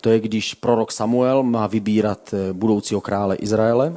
To 0.00 0.10
je, 0.10 0.20
když 0.20 0.54
prorok 0.54 0.92
Samuel 0.92 1.42
má 1.42 1.66
vybírat 1.66 2.34
eh, 2.34 2.52
budoucího 2.52 3.00
krále 3.00 3.36
Izraele 3.36 3.96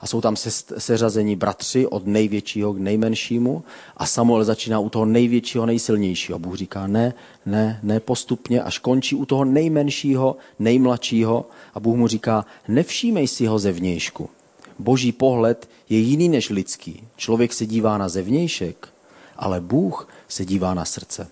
a 0.00 0.06
jsou 0.06 0.20
tam 0.20 0.36
seřazení 0.78 1.36
bratři 1.36 1.86
od 1.86 2.06
největšího 2.06 2.72
k 2.72 2.78
nejmenšímu 2.78 3.62
a 3.96 4.06
Samuel 4.06 4.44
začíná 4.44 4.78
u 4.78 4.88
toho 4.88 5.04
největšího, 5.04 5.66
nejsilnějšího. 5.66 6.38
Bůh 6.38 6.54
říká 6.54 6.86
ne, 6.86 7.14
ne, 7.46 7.80
ne 7.82 8.00
postupně, 8.00 8.62
až 8.62 8.78
končí 8.78 9.14
u 9.14 9.24
toho 9.24 9.44
nejmenšího, 9.44 10.36
nejmladšího 10.58 11.46
a 11.74 11.80
Bůh 11.80 11.96
mu 11.96 12.08
říká, 12.08 12.44
nevšímej 12.68 13.28
si 13.28 13.46
ho 13.46 13.58
zevnějšku, 13.58 14.30
boží 14.78 15.12
pohled 15.12 15.68
je 15.88 15.98
jiný 15.98 16.28
než 16.28 16.50
lidský. 16.50 17.02
Člověk 17.16 17.52
se 17.52 17.66
dívá 17.66 17.98
na 17.98 18.08
zevnějšek, 18.08 18.88
ale 19.36 19.60
Bůh 19.60 20.08
se 20.28 20.44
dívá 20.44 20.74
na 20.74 20.84
srdce. 20.84 21.28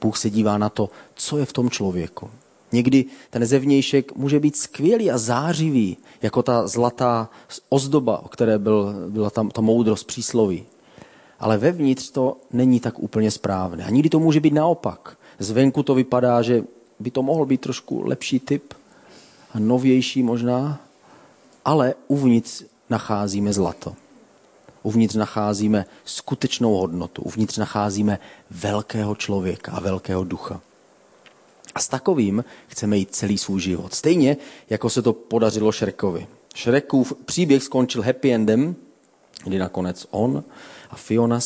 Bůh 0.00 0.16
se 0.16 0.30
dívá 0.30 0.58
na 0.58 0.68
to, 0.68 0.90
co 1.14 1.38
je 1.38 1.44
v 1.44 1.52
tom 1.52 1.70
člověku. 1.70 2.30
Někdy 2.72 3.04
ten 3.30 3.46
zevnějšek 3.46 4.16
může 4.16 4.40
být 4.40 4.56
skvělý 4.56 5.10
a 5.10 5.18
zářivý, 5.18 5.96
jako 6.22 6.42
ta 6.42 6.66
zlatá 6.66 7.30
ozdoba, 7.68 8.24
o 8.24 8.28
které 8.28 8.58
byl, 8.58 8.94
byla 9.08 9.30
tam 9.30 9.50
ta 9.50 9.60
moudrost 9.60 10.06
přísloví. 10.06 10.64
Ale 11.40 11.58
vevnitř 11.58 12.10
to 12.10 12.36
není 12.52 12.80
tak 12.80 12.98
úplně 12.98 13.30
správné. 13.30 13.84
A 13.84 13.90
někdy 13.90 14.08
to 14.08 14.20
může 14.20 14.40
být 14.40 14.54
naopak. 14.54 15.18
Zvenku 15.38 15.82
to 15.82 15.94
vypadá, 15.94 16.42
že 16.42 16.64
by 17.00 17.10
to 17.10 17.22
mohl 17.22 17.46
být 17.46 17.60
trošku 17.60 18.02
lepší 18.06 18.40
typ 18.40 18.74
a 19.52 19.58
novější 19.58 20.22
možná, 20.22 20.80
ale 21.64 21.94
uvnitř 22.08 22.64
nacházíme 22.90 23.52
zlato. 23.52 23.94
Uvnitř 24.82 25.14
nacházíme 25.14 25.84
skutečnou 26.04 26.74
hodnotu. 26.74 27.22
Uvnitř 27.22 27.56
nacházíme 27.58 28.18
velkého 28.50 29.14
člověka 29.14 29.72
a 29.72 29.80
velkého 29.80 30.24
ducha. 30.24 30.60
A 31.74 31.80
s 31.80 31.88
takovým 31.88 32.44
chceme 32.66 32.96
jít 32.96 33.14
celý 33.14 33.38
svůj 33.38 33.60
život. 33.60 33.94
Stejně, 33.94 34.36
jako 34.70 34.90
se 34.90 35.02
to 35.02 35.12
podařilo 35.12 35.72
Šrekovi. 35.72 36.26
Šrekův 36.54 37.12
příběh 37.24 37.62
skončil 37.62 38.02
happy 38.02 38.34
endem, 38.34 38.76
kdy 39.44 39.58
nakonec 39.58 40.06
on 40.10 40.44
a 40.90 40.96
Fiona 40.96 41.40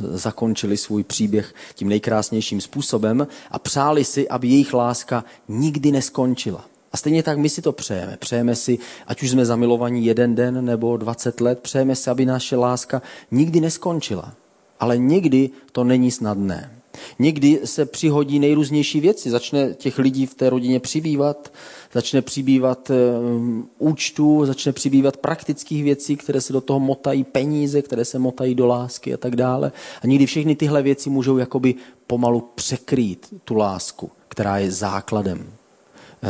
zakončili 0.00 0.76
svůj 0.76 1.04
příběh 1.04 1.54
tím 1.74 1.88
nejkrásnějším 1.88 2.60
způsobem 2.60 3.26
a 3.50 3.58
přáli 3.58 4.04
si, 4.04 4.28
aby 4.28 4.48
jejich 4.48 4.74
láska 4.74 5.24
nikdy 5.48 5.92
neskončila. 5.92 6.64
A 6.94 6.96
stejně 6.96 7.22
tak 7.22 7.38
my 7.38 7.48
si 7.48 7.62
to 7.62 7.72
přejeme. 7.72 8.16
Přejeme 8.16 8.56
si, 8.56 8.78
ať 9.06 9.22
už 9.22 9.30
jsme 9.30 9.44
zamilovaní 9.44 10.06
jeden 10.06 10.34
den 10.34 10.64
nebo 10.64 10.96
20 10.96 11.40
let, 11.40 11.58
přejeme 11.58 11.96
si, 11.96 12.10
aby 12.10 12.26
naše 12.26 12.56
láska 12.56 13.02
nikdy 13.30 13.60
neskončila. 13.60 14.34
Ale 14.80 14.98
někdy 14.98 15.50
to 15.72 15.84
není 15.84 16.10
snadné. 16.10 16.70
Někdy 17.18 17.60
se 17.64 17.86
přihodí 17.86 18.38
nejrůznější 18.38 19.00
věci. 19.00 19.30
Začne 19.30 19.74
těch 19.74 19.98
lidí 19.98 20.26
v 20.26 20.34
té 20.34 20.50
rodině 20.50 20.80
přibývat, 20.80 21.52
začne 21.92 22.22
přibývat 22.22 22.90
um, 22.90 23.68
účtů, 23.78 24.46
začne 24.46 24.72
přibývat 24.72 25.16
praktických 25.16 25.84
věcí, 25.84 26.16
které 26.16 26.40
se 26.40 26.52
do 26.52 26.60
toho 26.60 26.80
motají 26.80 27.24
peníze, 27.24 27.82
které 27.82 28.04
se 28.04 28.18
motají 28.18 28.54
do 28.54 28.66
lásky 28.66 29.14
a 29.14 29.16
tak 29.16 29.36
dále. 29.36 29.72
A 30.02 30.06
někdy 30.06 30.26
všechny 30.26 30.56
tyhle 30.56 30.82
věci 30.82 31.10
můžou 31.10 31.38
jakoby 31.38 31.74
pomalu 32.06 32.48
překrýt 32.54 33.34
tu 33.44 33.54
lásku, 33.54 34.10
která 34.28 34.58
je 34.58 34.72
základem 34.72 35.46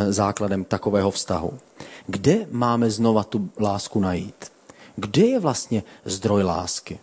základem 0.08 0.64
takového 0.64 1.10
vztahu. 1.10 1.58
Kde 2.06 2.46
máme 2.50 2.90
znova 2.90 3.24
tu 3.24 3.50
lásku 3.60 4.00
najít? 4.00 4.52
Kde 4.96 5.22
je 5.26 5.40
vlastně 5.40 5.82
zdroj 6.04 6.42
lásky? 6.42 6.98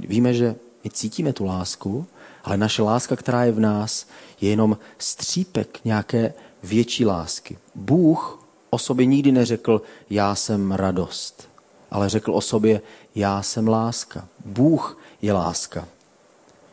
Víme, 0.00 0.34
že 0.34 0.54
my 0.84 0.90
cítíme 0.90 1.32
tu 1.32 1.44
lásku, 1.44 2.06
ale 2.44 2.56
naše 2.56 2.82
láska, 2.82 3.16
která 3.16 3.44
je 3.44 3.52
v 3.52 3.60
nás, 3.60 4.06
je 4.40 4.50
jenom 4.50 4.78
střípek 4.98 5.84
nějaké 5.84 6.34
větší 6.62 7.04
lásky. 7.04 7.58
Bůh 7.74 8.44
o 8.70 8.78
sobě 8.78 9.06
nikdy 9.06 9.32
neřekl, 9.32 9.82
já 10.10 10.34
jsem 10.34 10.72
radost, 10.72 11.48
ale 11.90 12.08
řekl 12.08 12.34
o 12.34 12.40
sobě, 12.40 12.80
já 13.14 13.42
jsem 13.42 13.68
láska. 13.68 14.28
Bůh 14.44 14.98
je 15.22 15.32
láska. 15.32 15.88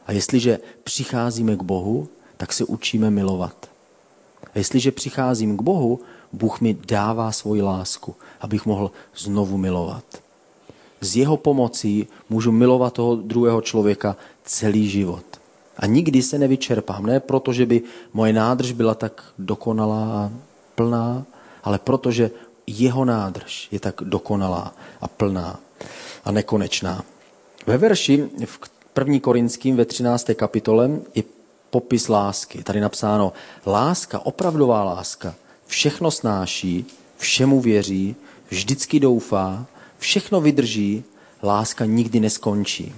A 0.07 0.12
jestliže 0.12 0.59
přicházíme 0.83 1.55
k 1.55 1.62
Bohu, 1.62 2.09
tak 2.38 2.53
se 2.53 2.63
učíme 2.63 3.09
milovat. 3.09 3.69
A 4.43 4.58
jestliže 4.58 4.91
přicházím 4.91 5.58
k 5.58 5.62
Bohu, 5.62 5.99
Bůh 6.34 6.62
mi 6.62 6.78
dává 6.88 7.32
svoji 7.32 7.62
lásku, 7.62 8.15
abych 8.41 8.65
mohl 8.65 8.91
znovu 9.17 9.58
milovat. 9.58 10.04
Z 11.02 11.15
jeho 11.15 11.38
pomocí 11.38 12.08
můžu 12.30 12.52
milovat 12.52 12.93
toho 12.93 13.15
druhého 13.15 13.62
člověka 13.62 14.15
celý 14.43 14.89
život. 14.89 15.25
A 15.78 15.86
nikdy 15.86 16.21
se 16.21 16.39
nevyčerpám. 16.39 17.06
Ne 17.06 17.19
proto, 17.19 17.54
že 17.54 17.65
by 17.65 17.82
moje 18.13 18.34
nádrž 18.34 18.71
byla 18.71 18.95
tak 18.95 19.23
dokonalá 19.38 20.06
a 20.23 20.32
plná, 20.75 21.25
ale 21.63 21.80
protože 21.80 22.32
jeho 22.67 23.06
nádrž 23.06 23.67
je 23.71 23.80
tak 23.80 23.95
dokonalá 24.04 24.73
a 25.02 25.08
plná 25.08 25.60
a 26.23 26.32
nekonečná. 26.32 27.04
Ve 27.67 27.78
verši 27.78 28.30
v 28.45 28.60
1. 28.99 29.19
Korinským 29.19 29.75
ve 29.75 29.86
13. 29.86 30.30
kapitole 30.36 30.89
je 31.15 31.23
popis 31.69 32.08
lásky. 32.08 32.63
Tady 32.63 32.79
napsáno, 32.79 33.34
láska, 33.65 34.25
opravdová 34.25 34.84
láska, 34.84 35.36
všechno 35.67 36.12
snáší, 36.12 36.86
všemu 37.17 37.62
věří, 37.62 38.15
vždycky 38.49 38.99
doufá, 38.99 39.65
všechno 39.97 40.41
vydrží, 40.41 41.03
láska 41.43 41.86
nikdy 41.86 42.19
neskončí. 42.19 42.93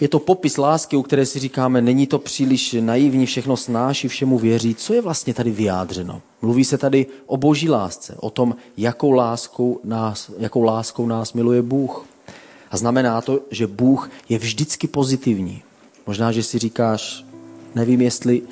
Je 0.00 0.08
to 0.08 0.18
popis 0.18 0.56
lásky, 0.56 0.96
u 0.96 1.02
které 1.02 1.26
si 1.26 1.38
říkáme, 1.38 1.80
není 1.80 2.06
to 2.06 2.18
příliš 2.18 2.76
naivní, 2.80 3.26
všechno 3.26 3.56
snáší, 3.56 4.08
všemu 4.08 4.38
věří. 4.38 4.74
Co 4.74 4.94
je 4.94 5.00
vlastně 5.00 5.34
tady 5.34 5.50
vyjádřeno? 5.50 6.22
Mluví 6.42 6.64
se 6.64 6.78
tady 6.78 7.06
o 7.26 7.36
boží 7.36 7.68
lásce, 7.68 8.16
o 8.20 8.30
tom, 8.30 8.56
jakou 8.76 9.10
láskou 9.10 9.80
nás, 9.84 10.30
jakou 10.38 10.62
láskou 10.62 11.06
nás 11.06 11.32
miluje 11.32 11.62
Bůh. 11.62 12.06
A 12.70 12.76
znamená 12.76 13.20
to, 13.20 13.40
že 13.50 13.66
Bůh 13.66 14.10
je 14.28 14.38
vždycky 14.38 14.86
pozitivní. 14.86 15.62
Možná, 16.06 16.32
že 16.32 16.42
si 16.42 16.58
říkáš, 16.58 17.24
nevím, 17.74 18.00
jestli 18.00 18.42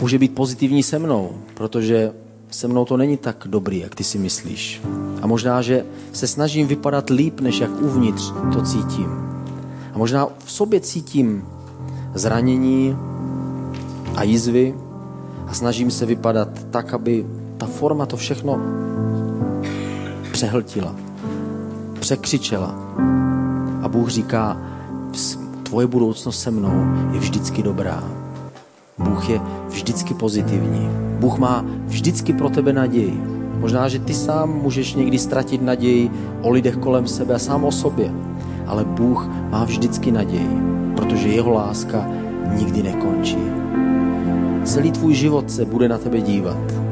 může 0.00 0.18
být 0.18 0.34
pozitivní 0.34 0.82
se 0.82 0.98
mnou, 0.98 1.30
protože 1.54 2.12
se 2.50 2.68
mnou 2.68 2.84
to 2.84 2.96
není 2.96 3.16
tak 3.16 3.46
dobrý, 3.46 3.78
jak 3.78 3.94
ty 3.94 4.04
si 4.04 4.18
myslíš. 4.18 4.82
A 5.22 5.26
možná, 5.26 5.62
že 5.62 5.84
se 6.12 6.26
snažím 6.26 6.66
vypadat 6.66 7.10
líp, 7.10 7.40
než 7.40 7.58
jak 7.60 7.70
uvnitř 7.82 8.32
to 8.52 8.62
cítím. 8.62 9.08
A 9.94 9.98
možná 9.98 10.26
v 10.44 10.52
sobě 10.52 10.80
cítím 10.80 11.44
zranění 12.14 12.96
a 14.16 14.22
jizvy 14.22 14.74
a 15.46 15.54
snažím 15.54 15.90
se 15.90 16.06
vypadat 16.06 16.48
tak, 16.70 16.94
aby 16.94 17.26
ta 17.56 17.66
forma 17.66 18.06
to 18.06 18.16
všechno 18.16 18.60
přehltila, 20.32 20.96
překřičela. 22.00 22.74
A 23.82 23.88
Bůh 23.88 24.08
říká, 24.08 24.56
tvoje 25.62 25.86
budoucnost 25.86 26.40
se 26.40 26.50
mnou 26.50 26.86
je 27.12 27.20
vždycky 27.20 27.62
dobrá. 27.62 28.17
Bůh 28.98 29.30
je 29.30 29.40
vždycky 29.68 30.14
pozitivní. 30.14 30.88
Bůh 31.20 31.38
má 31.38 31.64
vždycky 31.86 32.32
pro 32.32 32.50
tebe 32.50 32.72
naději. 32.72 33.22
Možná, 33.60 33.88
že 33.88 33.98
ty 33.98 34.14
sám 34.14 34.50
můžeš 34.62 34.94
někdy 34.94 35.18
ztratit 35.18 35.62
naději 35.62 36.10
o 36.42 36.50
lidech 36.50 36.76
kolem 36.76 37.06
sebe 37.06 37.34
a 37.34 37.38
sám 37.38 37.64
o 37.64 37.72
sobě. 37.72 38.12
Ale 38.66 38.84
Bůh 38.84 39.28
má 39.50 39.64
vždycky 39.64 40.12
naději, 40.12 40.58
protože 40.96 41.28
jeho 41.28 41.50
láska 41.50 42.06
nikdy 42.58 42.82
nekončí. 42.82 43.38
Celý 44.64 44.92
tvůj 44.92 45.14
život 45.14 45.50
se 45.50 45.64
bude 45.64 45.88
na 45.88 45.98
tebe 45.98 46.20
dívat 46.20 46.88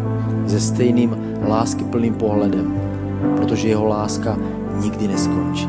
se 0.46 0.60
stejným 0.60 1.16
láskyplným 1.48 2.14
pohledem, 2.14 2.80
protože 3.36 3.68
jeho 3.68 3.84
láska 3.84 4.38
nikdy 4.80 5.08
neskončí. 5.08 5.68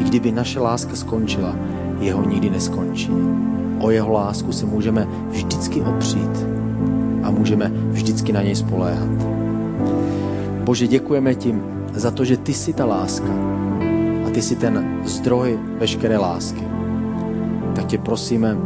I 0.00 0.04
kdyby 0.04 0.32
naše 0.32 0.60
láska 0.60 0.96
skončila, 0.96 1.56
jeho 2.00 2.24
nikdy 2.28 2.50
neskončí. 2.50 3.10
O 3.84 3.90
jeho 3.90 4.12
lásku 4.12 4.52
se 4.52 4.66
můžeme 4.66 5.08
vždycky 5.28 5.80
opřít 5.80 6.46
a 7.22 7.30
můžeme 7.30 7.72
vždycky 7.90 8.32
na 8.32 8.42
něj 8.42 8.56
spoléhat. 8.56 9.08
Bože, 10.64 10.86
děkujeme 10.86 11.34
ti 11.34 11.54
za 11.92 12.10
to, 12.10 12.24
že 12.24 12.36
ty 12.36 12.54
jsi 12.54 12.72
ta 12.72 12.84
láska 12.84 13.28
a 14.26 14.30
ty 14.30 14.42
jsi 14.42 14.56
ten 14.56 15.00
zdroj 15.04 15.58
veškeré 15.78 16.18
lásky. 16.18 16.62
Tak 17.76 17.86
tě 17.86 17.98
prosíme, 17.98 18.56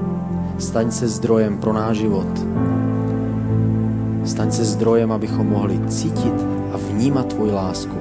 staň 0.58 0.90
se 0.90 1.08
zdrojem 1.08 1.58
pro 1.58 1.72
náš 1.72 1.96
život. 1.96 2.46
Staň 4.24 4.50
se 4.50 4.64
zdrojem, 4.64 5.12
abychom 5.12 5.46
mohli 5.46 5.80
cítit 5.88 6.34
a 6.72 6.76
vnímat 6.90 7.26
tvoji 7.26 7.52
lásku 7.52 7.96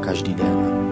každý 0.00 0.34
den. 0.34 0.83